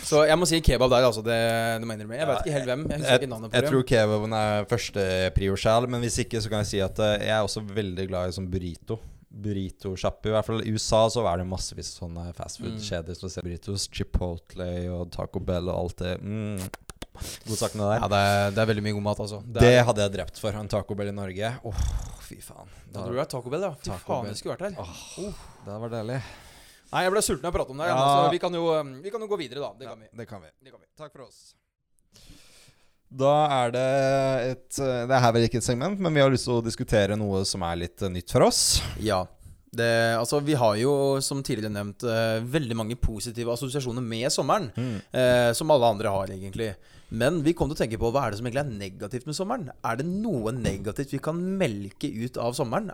[0.07, 1.23] Så jeg må si kebab der, altså.
[1.27, 2.19] Det, det må jeg innrømme.
[2.21, 2.87] Jeg vet ikke helt hvem.
[2.93, 5.05] Jeg husker ikke navnet på jeg tror kebaben er første
[5.35, 8.07] prio sjæl, men hvis ikke, så kan jeg si at eh, jeg er også veldig
[8.13, 9.01] glad i sånn burrito.
[9.37, 10.31] Burrito-sjappe.
[10.31, 13.89] I hvert fall i USA så er det massevis sånne fastfood-kjeder som ser burritos.
[13.93, 16.15] Chipotle og Taco Bell og alt det.
[16.23, 16.63] Mm.
[17.49, 18.01] Godsakene der.
[18.05, 19.43] Ja, det er, det er veldig mye god mat, altså.
[19.59, 20.57] Det er, hadde jeg drept for.
[20.63, 21.53] En Taco Bell i Norge.
[21.67, 21.85] Åh,
[22.29, 22.71] fy faen.
[22.93, 23.75] Da tror du det er Taco Bell, ja.
[23.81, 24.33] Fy Taco faen, Bell.
[24.35, 24.83] jeg skulle vært her.
[25.27, 26.21] Åh, det var deilig.
[26.93, 27.91] Nei, jeg ble sulten av å prate om det.
[27.91, 28.01] Ja.
[28.01, 29.72] Så vi kan, jo, um, vi kan jo gå videre, da.
[29.78, 30.11] Det kan vi.
[30.12, 30.51] Det kan vi.
[30.62, 30.89] Det kan vi.
[30.99, 31.41] Takk for oss.
[33.16, 33.87] Da er det
[34.51, 36.64] et eh, Det er her vel ikke et segment, men vi har lyst til å
[36.64, 38.80] diskutere noe som er litt eh, nytt for oss.
[38.99, 39.22] Ja.
[39.76, 44.70] Det, altså, vi har jo, som tidligere nevnt, eh, veldig mange positive assosiasjoner med sommeren.
[45.12, 46.72] Eh, som alle andre har, egentlig.
[47.14, 49.39] Men vi kom til å tenke på hva er det som egentlig er negativt med
[49.39, 49.68] sommeren.
[49.87, 52.91] Er det noe negativt vi kan melke ut av sommeren?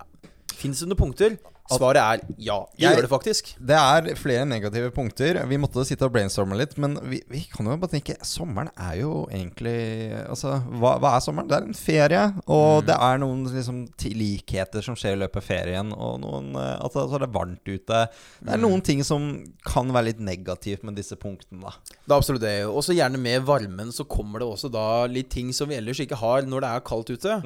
[0.53, 1.38] Fins det noen punkter?
[1.71, 2.57] Svaret er ja.
[2.77, 3.53] Jeg- gjør det faktisk.
[3.65, 5.39] Det er flere negative punkter.
[5.49, 8.99] Vi måtte sitte og brainstorme litt, men vi, vi kan jo bare tenke Sommeren er
[9.01, 11.49] jo egentlig Altså, hva, hva er sommeren?
[11.49, 13.87] Det er en ferie, og det er noen liksom,
[14.19, 17.71] likheter som skjer i løpet av ferien, og noen eh, Altså, altså det er varmt
[17.71, 18.03] ute.
[18.43, 19.31] Det er noen ting som
[19.65, 21.73] kan være litt negativt med disse punktene, da.
[22.03, 22.57] Det er absolutt det.
[22.67, 26.01] Og så gjerne med varmen så kommer det også da litt ting som vi ellers
[26.05, 27.39] ikke har når det er kaldt ute.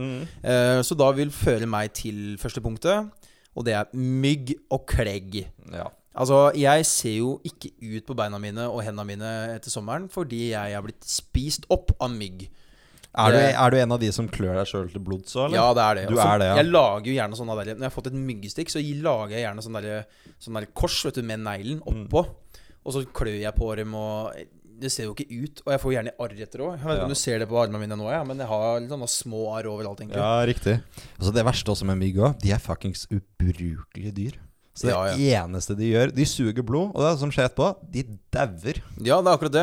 [0.42, 3.12] Eh, så da vil føre meg til første punktet,
[3.56, 5.46] og det er mygg og klegg.
[5.72, 5.88] Ja.
[6.16, 10.50] Altså, jeg ser jo ikke ut på beina mine og hendene mine etter sommeren fordi
[10.54, 12.46] jeg er blitt spist opp av mygg.
[13.16, 15.56] Er, du, er du en av de som klør deg sjøl til blods òg, eller?
[15.56, 16.02] Ja, det er det.
[16.12, 16.56] Du Og er det, ja.
[16.60, 19.44] Jeg lager jo gjerne sånne der, Når jeg har fått et myggstikk, så lager jeg
[19.46, 20.02] gjerne sånn der,
[20.44, 22.02] sånn der kors vet du, med neglen Mm.
[22.04, 22.26] oppå.
[22.86, 24.36] Og så klør jeg på dem, og
[24.78, 25.62] det ser jo ikke ut.
[25.66, 26.72] Og jeg får gjerne arr etter òg.
[26.76, 27.04] Jeg vet ikke Ja.
[27.04, 29.42] om du ser det på armene mine nå, ja, men jeg har litt sånne små
[29.56, 30.16] arr overalt, egentlig.
[30.20, 30.82] Ja, riktig.
[31.18, 34.38] Altså Det verste også med mygg òg, de er fuckings ubrukelige dyr.
[34.76, 37.70] Så det Ja, eneste de gjør De suger blod, og det er som skjer etterpå,
[37.94, 38.02] de
[38.36, 38.80] dauer.
[39.00, 39.62] Ja, det er akkurat det.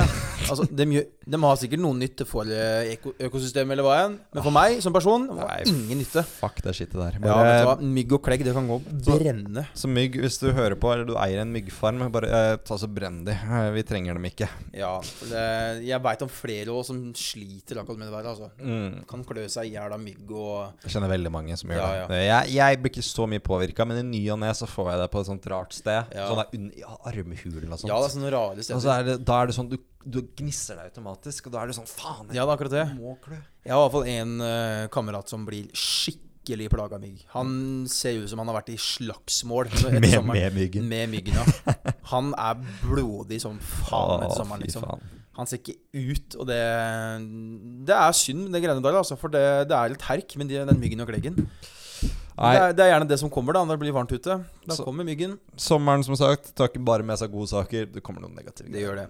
[0.49, 4.15] Altså, de, de har sikkert noen nytte for eh, økosystemet, eller hva enn.
[4.33, 6.23] Men for meg som person var Nei, ingen nytte.
[6.39, 7.19] Fuck det skittet der.
[7.21, 7.75] Ja, vet du hva?
[7.99, 9.67] Mygg og klegg, det kan gå brenne.
[9.77, 12.89] så mygg, hvis du hører på, eller du eier en myggfarm, bare eh, ta så
[12.91, 13.37] brenn de.
[13.37, 14.49] Eh, Vi trenger dem ikke.
[14.75, 14.95] Ja,
[15.29, 15.45] det,
[15.87, 18.31] jeg veit om flere også som sliter akkurat med det der.
[18.33, 18.49] Altså.
[18.59, 19.03] Mm.
[19.13, 21.93] Kan klø seg i hjel av mygg og Jeg kjenner veldig mange som gjør Ja,
[22.01, 22.09] ja.
[22.11, 22.19] det.
[22.25, 25.02] Jeg, jeg blir ikke så mye påvirka, men i ny og ne så får jeg
[25.02, 26.11] det på et sånt rart sted.
[26.15, 26.27] Ja.
[26.29, 27.89] Sånn der under ja, armhulen og sånt.
[27.91, 28.75] Ja, det er sånne rare steder.
[28.77, 31.63] og så er det, da er det sånn du, du gnisser deg automatisk, og da
[31.63, 32.85] er det sånn Faen, jeg Ja, det er akkurat det.
[32.99, 33.39] må klø.
[33.63, 37.25] Jeg har i hvert fall en uh, kamerat som blir skikkelig plaga av mygg.
[37.33, 37.51] Han
[37.91, 40.37] ser ut som han har vært i slagsmål Med, sommeren.
[40.37, 40.87] med myggen.
[40.91, 41.75] Med myggen, ja.
[42.13, 44.83] Han er blodig som faen etter sommeren, liksom.
[44.87, 45.19] faen.
[45.33, 46.57] Han ser ikke ut, og det
[47.87, 49.15] Det er synd, det greiene der, altså.
[49.17, 49.41] For det,
[49.71, 51.39] det er litt herk med de, den myggen og kleggen.
[52.33, 54.39] Det er, det er gjerne det som kommer da når det blir varmt ute.
[54.65, 55.37] Da Så- kommer myggen.
[55.55, 57.85] sommeren, som sagt, tar ikke bare med seg gode saker.
[57.93, 59.07] Det kommer noen negative Det gjør det.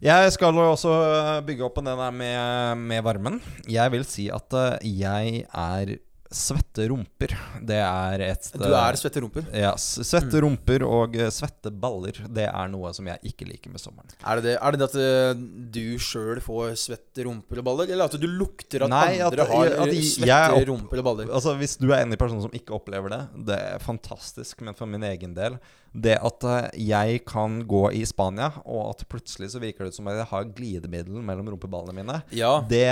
[0.00, 3.40] Jeg skal også bygge opp på det der med, med varmen.
[3.68, 5.98] Jeg vil si at eh, jeg er
[6.36, 7.34] svette rumper.
[7.62, 9.44] Det er et Du er svette rumper.
[9.56, 12.18] Ja, svette rumper og eh, svette baller.
[12.32, 14.10] Det er noe som jeg ikke liker med sommeren.
[14.24, 15.44] Er det det, er det, det at eh,
[15.76, 19.46] du sjøl får svette rumper og baller, eller at du lukter at Nei, at- andre
[19.52, 21.30] har at de, svette rumper og baller?
[21.32, 23.22] Altså Hvis du er en person som ikke opplever det,
[23.52, 24.60] det er fantastisk.
[24.66, 25.56] Men for min egen del
[25.92, 29.98] Det at eh, jeg kan gå i Spania, og at plutselig så virker det ut
[29.98, 32.54] som at jeg har glidemiddel mellom rumpeballene mine, Ja.
[32.64, 32.86] det,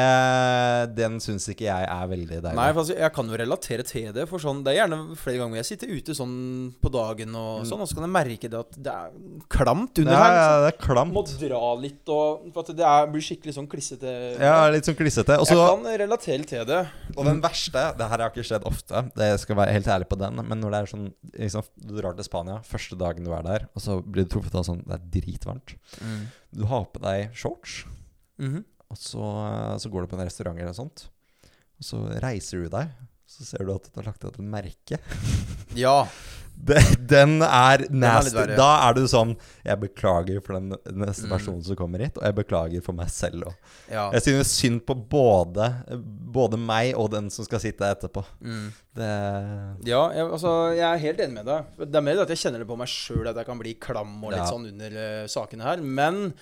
[0.98, 2.56] den syns ikke jeg er veldig deilig.
[2.58, 4.26] Nei, for altså, jeg kan jo relatere til det.
[4.28, 6.34] For sånn, Det er gjerne flere ganger jeg sitter ute sånn
[6.82, 9.10] på dagen, og sånn Og så kan jeg merke det at det er
[9.48, 10.34] klamt under ja, her.
[10.34, 10.64] ja, Liksom.
[10.66, 11.12] det er klamt.
[11.14, 14.14] Må dra litt, og for at det er, blir skikkelig sånn klissete.
[14.40, 15.38] Ja, litt sånn klissete.
[15.40, 16.80] Også, jeg kan relatere til det.
[17.16, 20.18] Og den verste Det her har ikke skjedd ofte, det skal være helt ærlig på
[20.18, 20.34] den.
[20.46, 21.08] Men når det er sånn
[21.38, 24.54] liksom, Du drar til Spania første dagen du er der, og så blir du truffet
[24.54, 25.76] av sånn Det er dritvarmt.
[26.52, 27.84] Du har på deg shorts,
[28.40, 28.64] Mhm.
[28.90, 31.08] og så, så går du på en restaurant eller noe sånt.
[31.80, 32.88] Og så reiser du deg,
[33.30, 35.00] så ser du at du har lagt igjen et merke.
[35.78, 36.00] Ja.
[36.60, 36.76] Det,
[37.08, 38.34] den er nasty.
[38.34, 39.30] Den er Da er du sånn
[39.64, 41.30] Jeg beklager for den neste Mm.
[41.32, 43.54] personen som kommer hit, og jeg beklager for meg selv òg.
[43.88, 44.10] ja.
[44.12, 45.70] Jeg synes synd på både,
[46.34, 48.26] både meg og den som skal sitte etterpå.
[48.44, 48.66] Mm.
[48.98, 49.08] Det
[49.88, 51.64] Ja, jeg, altså, jeg er helt enig med deg.
[51.86, 54.18] Det er mer at jeg kjenner det på meg sjøl at jeg kan bli klam
[54.24, 54.50] og litt Ja.
[54.52, 55.80] sånn under uh, sakene her.
[55.80, 56.34] Men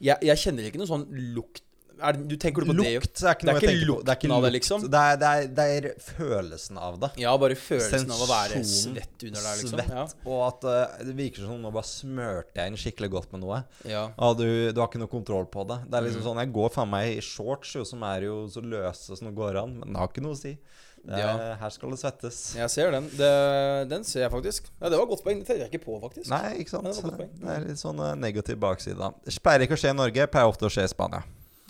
[0.00, 1.60] jeg, jeg kjenner ikke noe sånn lukt
[1.98, 2.94] det- Du tenker du på det?
[2.94, 4.80] Lukt er ikke Det er noe ikke lukten ikke lukten av det, liksom?
[4.90, 5.88] Det er, det, er, det er
[6.18, 7.10] følelsen av det.
[7.22, 9.78] Ja, bare følelsen av å være svett under der, liksom.
[9.78, 9.90] Svett.
[9.90, 10.06] Ja.
[10.26, 13.62] Og at uh, det virker som nå bare smørte jeg inn skikkelig godt med noe.
[13.84, 14.08] Ja.
[14.18, 15.80] Og du, du har ikke noe kontroll på det.
[15.88, 16.10] Det er Mm.
[16.10, 19.26] liksom sånn Jeg går faen meg i shorts, jo, som er jo så løse som
[19.28, 19.78] det går an.
[19.80, 20.56] Men det har ikke noe å si.
[21.08, 21.54] Er, Ja.
[21.56, 22.54] Her skal det svettes.
[22.58, 23.06] Jeg ser den.
[23.16, 24.66] Det, den ser jeg faktisk.
[24.82, 25.38] Ja, Det var godt poeng.
[25.38, 26.28] Det tenkte jeg ikke på, faktisk.
[26.28, 26.84] Nei, ikke sant?
[26.84, 27.28] Det.
[27.40, 29.12] Det er litt sånn eh, negativ bakside.
[29.40, 31.22] Pleier ikke å skje i Norge, pleier ofte å skje i Spania.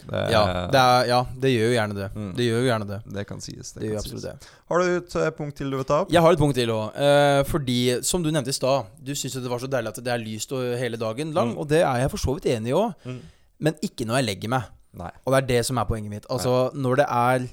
[0.05, 0.43] Det, Ja,
[0.73, 2.09] det, er, ja, det gjør jo gjerne det.
[2.15, 2.31] Mm.
[2.39, 3.01] Det gjør jo gjerne det.
[3.17, 3.73] det kan sies.
[3.77, 4.27] Det gjør kan sies.
[4.27, 4.53] det.
[4.71, 6.13] Har du et eh, punkt til du vil ta opp?
[6.15, 6.97] Jeg har et punkt til òg.
[7.09, 10.15] Eh, fordi, som du nevnte i stad, du syns det var så deilig at det
[10.15, 11.55] er lyst hele dagen lang.
[11.55, 11.61] Mm.
[11.63, 13.09] Og det er jeg for så vidt enig i òg.
[13.09, 13.23] Mm.
[13.67, 14.75] Men ikke når jeg legger meg.
[14.99, 15.11] Nei.
[15.25, 16.29] Og det er det som er poenget mitt.
[16.33, 17.49] Altså, når det er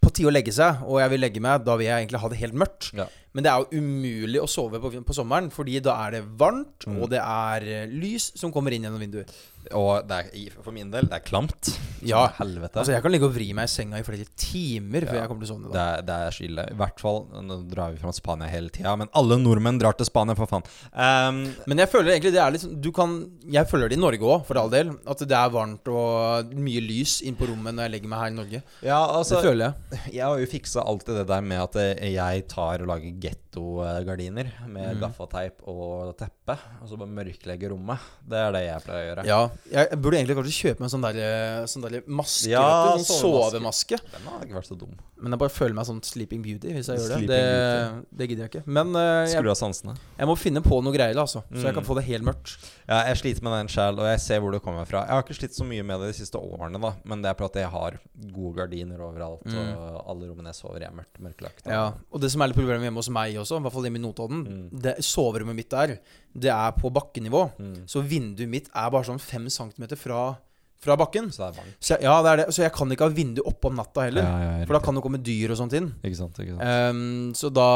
[0.00, 2.30] på tide å legge seg, og jeg vil legge meg, da vil jeg egentlig ha
[2.32, 2.90] det helt mørkt.
[2.96, 3.06] Ja.
[3.32, 6.86] Men det er jo umulig å sove på, på sommeren, fordi da er det varmt,
[6.86, 7.02] Mm.
[7.02, 9.30] og det er eh, lys som kommer inn gjennom vinduet.
[9.76, 11.68] Og det er, for min del, det er klamt.
[12.02, 12.22] Ja.
[12.38, 12.78] Helvete.
[12.80, 15.20] Altså, jeg kan ligge og vri meg i senga i flere timer før Ja.
[15.20, 15.68] jeg kommer til å sovne.
[15.68, 15.84] det, Da.
[15.98, 16.64] er, det er skille.
[16.72, 20.06] I hvert fall Nå drar vi fra Spania hele tida, men alle nordmenn drar til
[20.08, 20.64] Spania, for faen.
[20.96, 24.00] Um, Men jeg føler egentlig det er litt sånn Du kan Jeg føler det i
[24.00, 24.94] Norge òg, for all del.
[25.06, 28.32] At det er varmt og mye lys inn på rommet når jeg legger meg her
[28.32, 28.62] i Norge.
[28.82, 30.00] ja, altså det føler jeg.
[30.14, 34.50] Jeg har jo fiksa alltid det der med at jeg tar og lager get gettogardiner
[34.70, 35.00] med mm.
[35.02, 37.98] gaffateip og teppe, og så bare mørklegge rommet.
[38.30, 39.24] Det er det jeg pleier å gjøre.
[39.26, 39.38] Ja,
[39.74, 42.50] jeg burde egentlig kanskje kjøpe meg en sånn der, sånn der maske.
[42.52, 42.62] Ja,
[42.94, 43.98] vet du, sånn sovemaske.
[43.98, 44.00] sovemaske.
[44.14, 44.94] Den har ikke vært så dum.
[45.20, 47.28] Men jeg bare føler meg sånn Sleeping Beauty hvis jeg gjør det.
[47.30, 48.62] Det, det gidder jeg ikke.
[48.70, 49.96] Men uh, jeg, sansene.
[50.16, 51.42] jeg må finne på noe greier, altså.
[51.50, 51.76] Så jeg Mm.
[51.76, 52.54] kan få det helt mørkt.
[52.88, 55.04] Ja, jeg sliter med den sjæl, og jeg ser hvor det kommer fra.
[55.06, 57.44] Jeg har ikke slitt så mye med det de siste årene, da, men det er
[57.44, 57.98] at jeg har
[58.32, 59.70] gode gardiner overalt, Mm.
[59.76, 61.66] og alle rommene jeg sover i, er mørkt, mørklagt.
[61.66, 63.98] Ja, Og det som er litt problemet hjemme hos meg også, i hvert fall hjemme
[64.00, 64.68] i Notodden, Mm.
[64.82, 65.96] det soverommet mitt der,
[66.36, 67.46] det er på bakkenivå.
[67.58, 67.74] Mm.
[67.90, 70.36] Så vinduet mitt er bare sånn fem centimeter fra,
[70.80, 71.26] fra bakken.
[71.30, 71.72] Så det er.
[71.80, 72.46] Så jeg, ja, det det.
[72.56, 74.24] Så jeg kan ikke ha vindu oppe om natta heller.
[74.24, 75.90] Ja, ja, for da kan det komme dyr og sånt inn.
[76.02, 76.94] Ikke sant, ikke sant.
[76.96, 77.66] Um, så da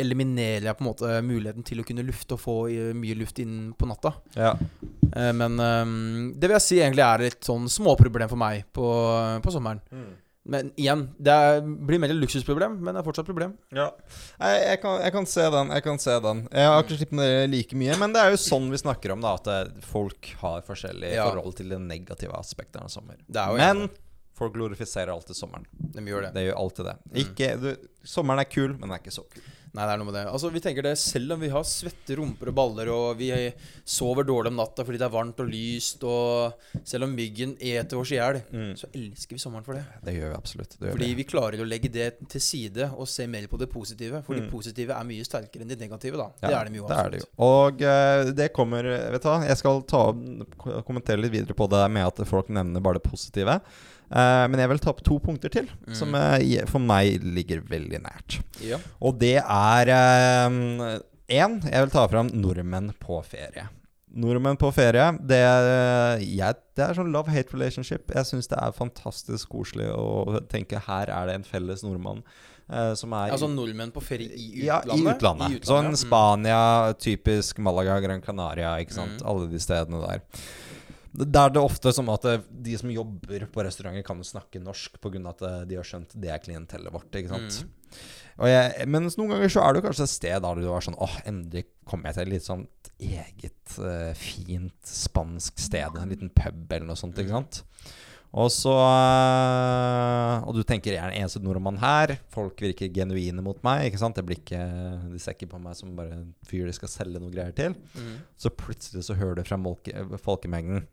[0.00, 3.38] eliminerer jeg på en måte muligheten til å kunne lufte og få eh, mye luft
[3.44, 4.14] inn på natta.
[4.38, 4.54] Ja.
[5.12, 8.88] Eh, men um, det vil jeg si egentlig er et sånn småproblem for meg på,
[9.44, 9.82] på sommeren.
[10.46, 13.56] Men igjen, det er, blir mer et luksusproblem, men det er fortsatt problem.
[13.74, 13.88] Ja.
[14.38, 15.72] Jeg, jeg, kan, jeg kan se den.
[15.74, 18.30] Jeg kan se den Jeg har ikke slippet med det like mye, men det er
[18.36, 19.34] jo sånn vi snakker om, da.
[19.40, 21.26] At eh, folk har forskjellige Ja.
[21.32, 23.18] forhold til de negative aspektene av sommer.
[23.26, 23.88] Det er Men
[24.36, 25.66] folk glorifiserer alltid sommeren.
[25.96, 26.32] De gjør det.
[26.36, 26.96] Det gjør alltid det.
[27.24, 27.70] Ikke, du,
[28.06, 29.42] sommeren er kul, men den er ikke så kul.
[29.76, 30.24] Nei, det er noe med det.
[30.30, 33.28] Altså, vi tenker det Selv om vi har svette rumper og baller, og vi
[33.84, 38.00] sover dårlig om natta fordi det er varmt og lyst, og selv om myggen eter
[38.00, 38.40] oss i hjel,
[38.78, 39.84] så elsker vi sommeren for det.
[40.06, 40.76] Det gjør vi absolutt.
[40.78, 41.18] Det gjør Fordi vi.
[41.18, 44.22] vi klarer å legge det til side og se mer på det positive.
[44.26, 46.30] For det positive er mye sterkere enn det negative, da.
[46.40, 47.28] det er det mye det er det jo.
[47.46, 50.06] Og uh, det kommer Vet du hva, jeg skal ta,
[50.86, 53.60] kommentere litt videre på det med at folk nevner bare det positive.
[54.06, 56.38] Eh, men jeg vil ta opp to punkter til, som uh,
[56.70, 58.38] for meg ligger veldig nært.
[58.62, 58.78] Ja.
[59.02, 59.92] Og det er
[61.26, 63.66] Én, jeg vil ta fram nordmenn på ferie.
[64.16, 65.40] Nordmenn på ferie, det,
[66.22, 68.12] jeg, det er sånn love-hate relationship.
[68.14, 72.22] Jeg syns det er fantastisk koselig å tenke her er det en felles nordmann
[72.70, 75.02] eh, som er Altså nordmenn på ferie i ja, utlandet?
[75.02, 75.50] i utlandet.
[75.50, 75.96] I utlandet, Sånn ja.
[75.96, 75.98] Mm.
[76.04, 76.62] Spania,
[77.02, 79.26] typisk Malaga, Gran Canaria, ikke sant.
[79.26, 80.22] Alle de stedene der.
[81.16, 85.22] Der det ofte som at eh, de som jobber på restauranter, kan snakke norsk pga.
[85.30, 87.08] at eh, de har skjønt det er klientellet vårt.
[87.14, 87.62] ikke sant?
[87.62, 88.00] Mm.
[88.46, 91.14] Jeg, mens noen ganger så er det kanskje et sted der du er sånn åh,
[91.24, 95.96] endelig kom jeg til et litt sånn eget, uh, fint spansk sted.
[96.00, 97.62] En liten pub eller noe sånt, ikke sant.
[98.36, 102.16] Og så eh, Og du tenker jeg er den eneste nordmann her.
[102.32, 103.86] Folk virker genuine mot meg.
[103.88, 104.18] Ikke sant?
[104.18, 104.62] Jeg blir ikke,
[105.12, 107.76] de ser ikke på meg som bare en fyr de skal selge noe greier til.
[107.96, 108.18] Mm.
[108.36, 110.86] Så plutselig så hører du fra folkemengden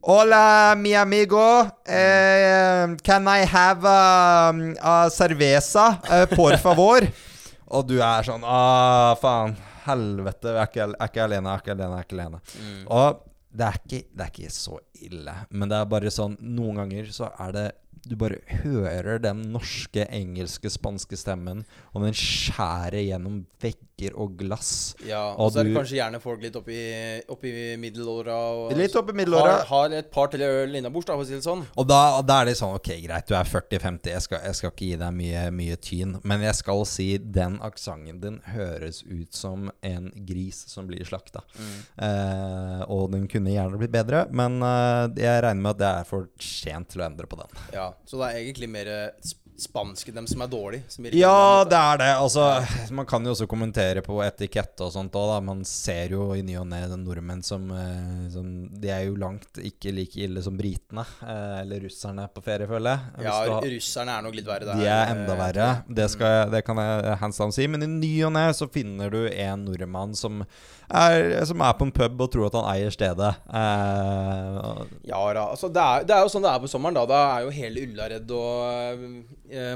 [0.00, 1.60] Hola, mi amigo.
[1.84, 4.48] Eh, can I have a,
[4.80, 7.04] a cerveza, eh, por favor?
[7.76, 9.58] Og du er sånn Ah, faen.
[9.84, 10.54] Helvete.
[10.56, 12.40] Jeg er ikke alene, jeg er ikke alene, jeg er ikke alene.
[12.56, 12.80] Mm.
[12.88, 13.20] Og
[13.50, 15.34] det er, ikke, det er ikke så ille.
[15.50, 17.68] Men det er bare sånn Noen ganger så er det
[18.06, 24.94] Du bare hører den norske, engelske, spanske stemmen, og den skjærer gjennom vegger og glass.
[25.04, 26.78] Ja, Og og så er det du- kanskje gjerne folk litt oppi,
[27.28, 28.38] oppi middelåra.
[28.74, 29.58] Litt oppi middelåra.
[29.68, 31.66] Har, har et par-tre øl innabords, da, for å si det sånn.
[31.76, 34.72] Og da, og da er det sånn Ok, greit, du er 40-50, jeg, jeg skal
[34.72, 36.16] ikke gi deg mye, mye tyn.
[36.24, 41.44] Men jeg skal si den aksenten din høres ut som en gris som blir slakta.
[42.00, 44.89] Eh, og den kunne gjerne blitt bedre, men eh,
[45.20, 47.60] jeg regner med at det er for sent til å endre på den.
[47.76, 48.90] Ja, Så det er egentlig mer
[49.60, 50.82] eh, sp- spanske, dem som er dårlige.
[50.88, 52.08] Som Ja, det er det.
[52.16, 52.46] Altså,
[52.92, 55.40] Man kan jo også kommentere på etikette og sånt òg, da.
[55.40, 59.58] Man ser jo i ny og ne nordmenn som, eh, som De er jo langt
[59.62, 61.04] ikke like ille som britene.
[61.22, 63.24] Eh, eller russerne på ferie, føler jeg.
[63.24, 64.74] Ja, har- russerne er nok litt verre der.
[64.80, 65.84] De er enda eh, verre.
[65.88, 67.66] Det, jeg, det kan jeg hands down si.
[67.66, 70.44] Men i ny og ne så finner du en nordmann som
[70.90, 73.34] er, som er på en pub og tror at han eier stedet.
[73.52, 75.44] Eh, Ja da.
[75.50, 76.94] Altså, det, er, det er jo sånn det er på sommeren.
[76.98, 79.06] Da Da er jo hele Ullared og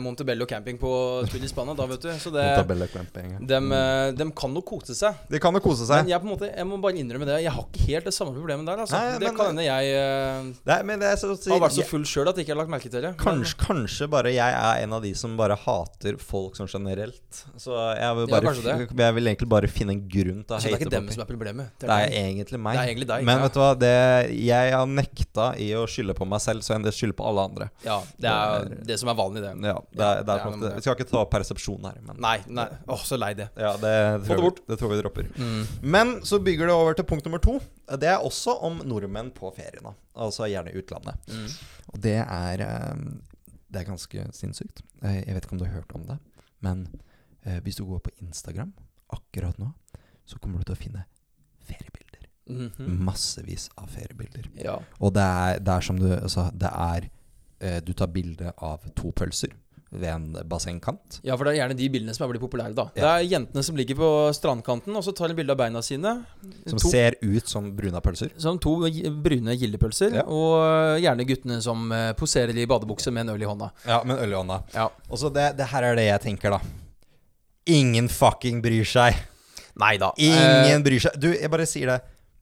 [0.00, 0.90] Montebello camping på
[1.28, 2.10] spill i Spania, da, vet du.
[2.20, 2.44] Så det
[2.92, 3.46] camping.
[3.46, 5.14] dem, eh, dem kan nok kose seg.
[5.30, 6.04] De kan jo kose seg.
[6.04, 7.42] Men jeg på en måte Jeg må bare innrømme det.
[7.44, 8.78] Jeg har ikke helt det samme problemet der.
[8.84, 8.92] Altså.
[8.98, 11.60] Nei, det men- kan hende jeg nei, Det er, men det er så å har
[11.68, 13.14] vært så full sjøl at jeg ikke har lagt merke til det.
[13.16, 17.44] Men- Kanskje, kanskje bare jeg er en av de som bare hater folk sånn generelt.
[17.58, 20.68] Så jeg vil, bare, ja, jeg vil egentlig bare finne en grunn til å Så
[20.70, 21.70] det er ikke dem som er problemet.
[21.78, 22.12] Det er deg.
[22.12, 22.76] egentlig meg.
[22.76, 23.42] Det er egentlig deg, Men ja.
[23.42, 26.84] vet du hva, det, jeg har nekta i å skylde på meg selv, så enn
[26.84, 27.70] det skylder på alle andre.
[27.84, 29.54] Ja, det er det som er vanlig, det.
[29.64, 32.66] Ja, det er, det er, måte- Vi skal ikke ta persepsjon her, men Nei, nei.
[32.88, 33.48] Åh, så lei det.
[33.56, 34.60] ja, det, det tror vi, bort.
[34.68, 35.28] det tror vi dropper.
[35.36, 35.66] Mm.
[35.96, 37.58] Men så bygger det over til punkt nummer to.
[38.00, 39.82] Det er også om nordmenn på ferien.
[39.88, 39.94] da
[40.26, 41.16] Altså gjerne i utlandet.
[41.28, 41.48] Mm.
[41.94, 43.04] Og det er eh,
[43.74, 44.82] Det er ganske sinnssykt.
[45.02, 46.18] Eh, Jeg vet ikke om du har hørt om det,
[46.62, 46.86] men
[47.44, 48.72] eh, hvis du går på Instagram
[49.12, 49.72] akkurat nå,
[50.26, 51.04] så kommer du til å finne
[51.64, 52.28] feriebilder.
[52.46, 52.98] Mhm.
[53.04, 54.46] Massevis av feriebilder.
[54.60, 54.78] Ja.
[55.00, 57.06] Og det er, det er som du sa, det er
[57.64, 59.52] eh, Du tar bilde av to pølser
[59.94, 61.20] ved en bassengkant.
[61.22, 62.88] ja, for det er gjerne de bildene som er blitt populære, da.
[62.98, 63.02] Ja.
[63.04, 66.16] Det er jentene som ligger på strandkanten, og så tar de bilde av beina sine.
[66.66, 68.32] Som to, ser ut som bruna pølser.
[68.42, 68.72] som to
[69.22, 70.16] brune gildepølser.
[70.18, 70.24] Ja.
[70.26, 73.70] Og gjerne guttene som eh, poserer i badebukse med en øl i hånda.
[73.86, 74.58] Ja, med en øl i hånda.
[74.74, 74.88] Ja.
[75.08, 76.58] Og så det, det her er det jeg tenker, da.
[77.70, 79.14] Ingen fucking bryr seg.
[79.80, 80.10] Nei da.
[80.20, 81.14] Ingen bryr seg.
[81.22, 82.00] Du, jeg bare sier det.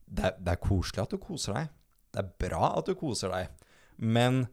[0.08, 1.68] Det det er koselig at du koser deg.
[2.12, 3.52] Det er bra at du koser deg.
[4.00, 4.46] Men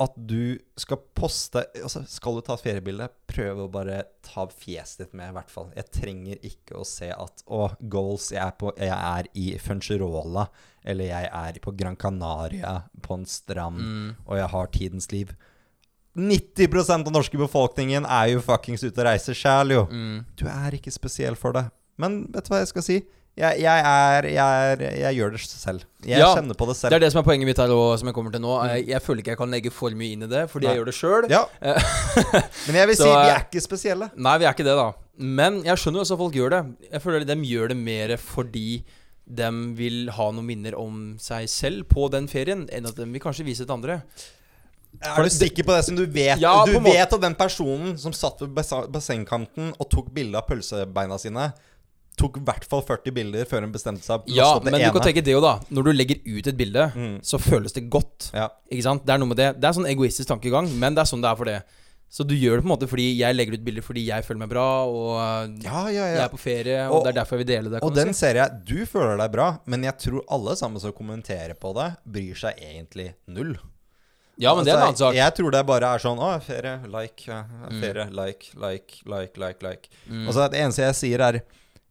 [0.00, 5.02] at du skal poste altså Skal du ta et feriebilde, prøv å bare ta fjeset
[5.04, 5.68] ditt med, i hvert fall.
[5.76, 10.48] Jeg trenger ikke å se at Å, goals, jeg er, på, jeg er i Funcherola.
[10.84, 15.34] eller jeg er på Gran Canaria, på en strand, og jeg har tidens liv.
[16.14, 19.84] 90 av den norske befolkningen er jo fuckings ute og reiser sjæl, jo.
[20.36, 21.68] Du er ikke spesiell for det.
[21.96, 22.98] Men vet du hva jeg skal si?
[23.32, 25.84] Jeg, jeg, er, jeg, er, jeg gjør det selv.
[26.04, 26.92] Jeg Ja, kjenner på det selv.
[26.92, 28.56] Det er det som er poenget mitt her også, som jeg kommer til nå.
[28.68, 30.74] Jeg, jeg føler ikke jeg kan legge for mye inn i det, fordi Nei.
[30.74, 31.28] jeg gjør det sjøl.
[31.32, 31.40] Ja.
[32.66, 34.10] Men jeg vil Så, si vi er ikke spesielle.
[34.20, 34.90] Nei, vi er ikke det, da.
[35.40, 36.60] Men jeg skjønner jo også at folk gjør det.
[36.92, 38.66] Jeg føler de gjør det mer fordi
[39.32, 43.22] de vil ha noen minner om seg selv på den ferien, enn at de vil
[43.22, 44.02] kanskje vise til andre.
[45.00, 46.36] Er du sikker på det som du vet?
[46.42, 48.52] Ja, du vet at den personen som satt ved
[48.92, 51.48] bassengkanten og tok bilde av pølsebeina sine,
[52.18, 54.84] tok i hvert fall 40 bilder før hun bestemte seg Ja, men ene.
[54.90, 55.58] du kan tenke det jo, da.
[55.70, 56.88] Når du legger ut et bilde,
[57.22, 58.30] så føles det godt.
[58.34, 58.48] Ja.
[58.70, 59.06] Ikke sant?
[59.06, 59.60] Det er noe med det.
[59.60, 61.62] Det er sånn egoistisk tankegang, men det er sånn det er for det.
[62.12, 64.40] Så du gjør det på en måte fordi jeg legger ut bilder fordi jeg føler
[64.44, 67.46] meg bra, og Ja, ja, jeg er på ferie, og, Og- det er derfor jeg
[67.46, 67.80] vil dele det.
[67.80, 68.20] Kan Og den si.
[68.20, 71.96] ser jeg Du føler deg bra, men jeg tror alle sammen som kommenterer på det,
[72.04, 73.56] bryr seg egentlig null.
[74.38, 75.14] Ja, men det er en annen Altså, sak.
[75.14, 77.80] Jeg tror det bare er sånn Å, ferie, like, Mm.
[77.80, 79.88] ferie, like, like, like, like, like.
[80.26, 81.40] Og så det eneste jeg sier, er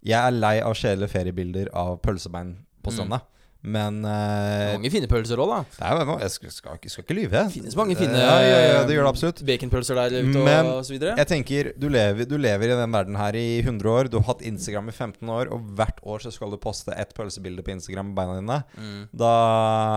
[0.02, 3.22] Jeg er lei av kjedelige feriebilder av pølsebein på stranda.
[3.62, 5.58] Men uh, Mange fine pølser òg, da.
[5.76, 7.44] det er, jeg skal, skal, skal ikke lyve.
[7.54, 9.44] Finnes mange fine Ja, ja, ja, det gjør det absolutt.
[9.46, 11.14] baconpølser der ute Men og så videre.
[11.22, 14.10] Jeg tenker, du lever, du lever i den verden her i 100 år.
[14.10, 17.14] Du har hatt Instagram i 15 år, og hvert år så skal du poste ett
[17.14, 18.58] pølsebilde på Instagram med beina dine.
[18.82, 19.04] Mm.
[19.22, 19.36] Da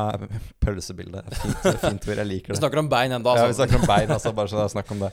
[0.66, 1.24] Pølsebilde.
[1.32, 2.20] Fint, fint ord.
[2.20, 2.58] Jeg liker det.
[2.58, 3.62] Vi snakker om bein ennå, Ja, vi altså.
[3.64, 4.36] snakker om bein, altså.
[4.36, 5.12] Bare så det er snakk om det.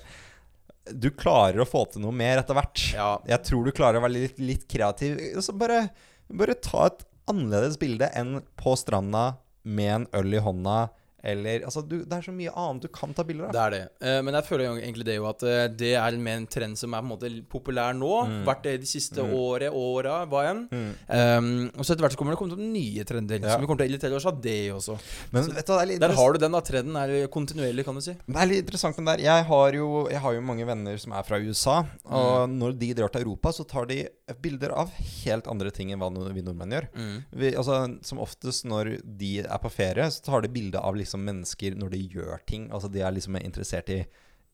[0.89, 2.81] Du klarer å få til noe mer etter hvert.
[2.95, 3.11] Ja.
[3.29, 5.19] Jeg tror du klarer å være litt, litt kreativ.
[5.43, 5.85] Så bare,
[6.31, 10.77] bare ta et annerledes bilde enn på stranda med en øl i hånda.
[11.23, 13.53] Eller Altså, du, det er så mye annet du kan ta bilder av.
[13.55, 13.81] Det er det.
[14.07, 16.95] Eh, men jeg føler egentlig det jo at eh, det er mer en trend som
[16.95, 18.11] er på en måte populær nå.
[18.29, 18.39] Mm.
[18.47, 20.63] Vært det de siste året, åra, hva enn.
[20.71, 23.41] Um, og så etter hvert så kommer det komme opp nye trender.
[23.41, 23.53] Ja.
[23.53, 24.97] Som vi kommer til å irritere oss av det også.
[25.35, 26.63] Men vet du det er Der har du den, da.
[26.65, 28.15] Trenden er kontinuerlig, kan du si.
[28.25, 29.23] Det er litt interessant den der.
[29.23, 31.81] Jeg har, jo, jeg har jo mange venner som er fra USA.
[32.09, 34.03] Og når de drar til Europa, så tar de
[34.41, 36.89] bilder av helt andre ting enn hva vi nordmenn gjør.
[37.35, 41.10] Vi, altså, som oftest når de er på ferie, så tar de bilde av liksom
[41.19, 42.69] mennesker når de gjør ting.
[42.71, 43.99] Altså De er liksom interessert i,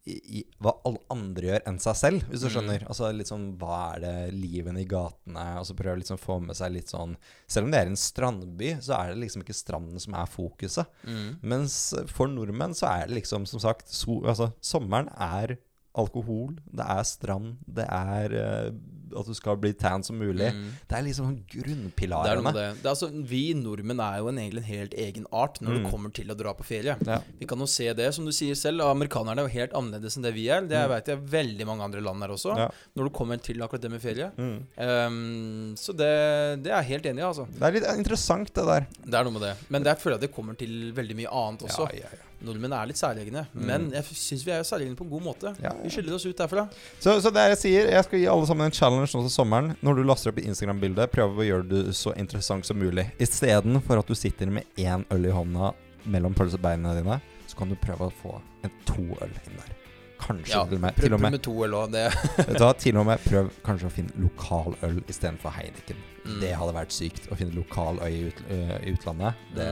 [0.07, 2.87] i, i hva alle andre gjør enn seg selv, hvis du skjønner.
[2.87, 6.39] Altså litt sånn Hva er det livet i gatene Og så prøver liksom å få
[6.43, 9.57] med seg litt sånn Selv om det er en strandby, så er det liksom ikke
[9.57, 10.99] stranden som er fokuset.
[11.41, 11.77] Mens
[12.09, 15.57] for nordmenn så er det liksom, som sagt, so, altså, sommeren er
[15.97, 18.71] alkohol, det er strand, det er eh,
[19.15, 20.49] at du skal bli tan som mulig.
[20.87, 22.67] Det er liksom Det er noe med det.
[22.81, 25.91] det er altså, vi nordmenn er jo en, egentlig en helt egen art når det
[25.91, 26.97] kommer til å dra på ferie.
[27.07, 27.19] Ja.
[27.39, 28.85] Vi kan jo se det, som du sier selv.
[28.87, 30.67] Amerikanerne er jo helt annerledes enn det vi er.
[30.67, 32.55] Det vet jeg veldig mange andre land er også.
[32.59, 32.69] Ja.
[32.97, 34.29] Når du kommer til akkurat det med ferie.
[34.37, 36.13] Um, så det,
[36.63, 37.47] det er jeg helt enig i, altså.
[37.51, 38.87] Det er litt interessant, det der.
[39.03, 39.55] Det er noe med det.
[39.73, 41.89] Men der føler jeg at det kommer til veldig mye annet også.
[41.93, 42.23] Ja, ja, ja.
[42.45, 43.47] Nordmenn er litt særegne.
[43.57, 45.53] Men jeg syns vi er særegne på en god måte.
[45.63, 45.71] Ja.
[45.81, 46.67] Vi skiller oss ut derfra.
[47.01, 49.73] Så, så det jeg sier, jeg skal gi alle sammen en challenge nå til sommeren.
[49.85, 53.07] Når du laster opp et Instagram-bildet, prøv å gjøre det så interessant som mulig.
[53.23, 55.73] Istedenfor at du sitter med én øl i hånda
[56.07, 59.73] mellom pølsebeina dine, så kan du prøve å få en to øl inn der.
[60.17, 61.91] Kanskje Ja, til og med, prøv til og med med to øl òg.
[61.93, 62.05] Det
[62.47, 65.99] Vet du hva, til og med prøv kanskje å finne lokal øl istedenfor Heineken.
[66.25, 66.39] Mm.
[66.41, 69.43] Det hadde vært sykt å finne lokal øl i, ut, ø, i utlandet.
[69.55, 69.69] Det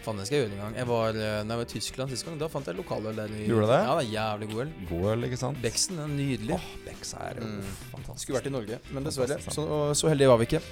[0.00, 0.76] Faen, det skal jeg gjøre en gang.
[0.80, 3.26] Jeg var, eh, når jeg var i Tyskland sist gang, da fant jeg lokaløl der.
[3.36, 3.80] i- Gjorde det?
[3.84, 4.70] Ja, det er jævlig god øl.
[4.88, 5.58] god øl, ikke sant?
[5.62, 6.54] Beksen er nydelig.
[6.56, 7.60] Åh, Becks er Mm.
[7.92, 8.20] fantastisk.
[8.24, 9.36] Skulle vært i Norge, men dessverre.
[9.52, 10.62] Så, så heldige var vi ikke.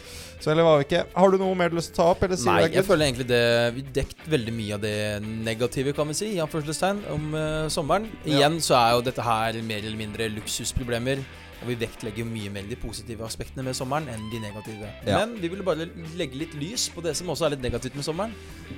[0.41, 2.23] Så heldige var vi ikke Har du noe mer du lyst til å ta opp?
[2.23, 6.15] Eller Nei, jeg føler egentlig det Vi dekket veldig mye av det negative, kan vi
[6.15, 8.09] si, i anførselstegn, om uh, sommeren.
[8.25, 8.39] Ja.
[8.49, 11.19] Igjen så er jo dette her mer eller mindre luksusproblemer.
[11.59, 14.87] Og vi vektlegger mye mer de positive aspektene med sommeren enn de negative.
[15.07, 15.19] Ja.
[15.19, 18.07] Men vi ville bare legge litt lys på det som også er litt negativt med
[18.07, 18.33] sommeren.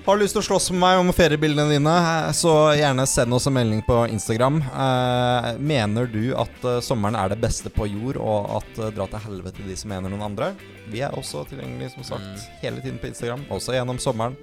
[0.06, 1.94] Har du lyst til å slåss med meg om feriebildene dine,
[2.32, 4.62] så gjerne send oss en melding på Instagram.
[4.64, 9.06] Eh, mener du at eh, sommeren er det beste på jord, og at eh, dra
[9.12, 10.54] til helvete de som mener noen andre?
[10.90, 12.42] Vi er også tilgjengelige, som sagt, Mm.
[12.62, 14.36] hele tiden på Instagram, også gjennom sommeren.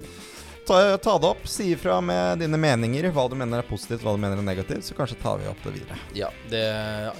[0.68, 4.12] Ta, ta det opp, si ifra med dine meninger, hva du mener er positivt, hva
[4.12, 5.96] du mener er negativt, så kanskje tar vi opp det videre.
[6.12, 6.64] Ja, det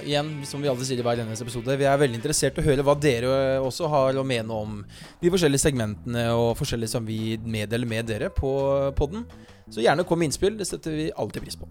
[0.05, 2.67] Igjen, som vi alltid sier i hver eneste episode, vi er veldig interessert i å
[2.67, 3.31] høre hva dere
[3.65, 4.83] også har å mene om
[5.17, 8.51] de forskjellige segmentene og forskjellige som vi meddeler med dere på
[8.99, 9.25] podden.
[9.69, 10.57] Så gjerne kom med innspill.
[10.59, 11.69] Det setter vi alltid pris på.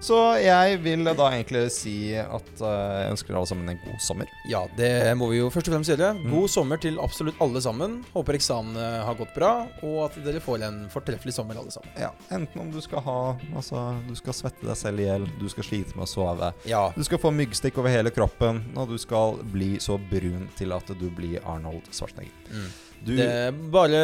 [0.00, 4.30] Så jeg vil da egentlig si at eh, jeg ønsker alle sammen en god sommer.
[4.50, 6.12] Ja, det må vi jo først og fremst gjøre.
[6.18, 6.28] Mm.
[6.34, 7.98] God sommer til absolutt alle sammen.
[8.14, 9.52] Håper eksamen har gått bra,
[9.86, 11.90] og at dere får en fortreffelig sommer alle sammen.
[12.00, 13.16] Ja, Enten om du skal ha
[13.56, 16.82] Altså, du skal svette deg selv i hjel, du skal slite med å sove, Ja,
[16.96, 20.90] du skal få myggstikk over hele kroppen, og du skal bli så brun til at
[21.00, 22.34] du blir Arnold Schwarzenegger.
[22.52, 22.68] Mm.
[23.04, 23.98] Du, det bare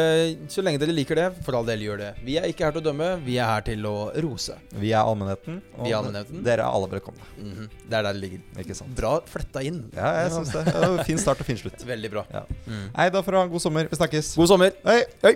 [0.51, 2.09] så lenge dere liker det, for all del gjør det.
[2.23, 4.55] Vi er ikke her til å dømme, vi er her til å rose.
[4.79, 6.43] vi er allmennheten, og er allmennheten.
[6.45, 7.25] dere er alle velkomne.
[7.37, 7.69] Mhm.
[7.89, 8.43] Det er der det ligger.
[8.63, 8.95] Ikke sant?
[8.95, 9.81] Bra fletta inn.
[9.95, 11.05] Ja, jeg syns det.
[11.05, 11.83] Fin start og fin slutt.
[11.93, 12.25] Veldig bra.
[12.31, 12.45] Ja.
[12.67, 12.85] Mm.
[12.95, 13.89] Nei, da får du ha en god sommer.
[13.91, 14.35] Vi snakkes.
[14.39, 14.71] God sommer.
[14.87, 15.01] Hei!
[15.25, 15.35] Hei.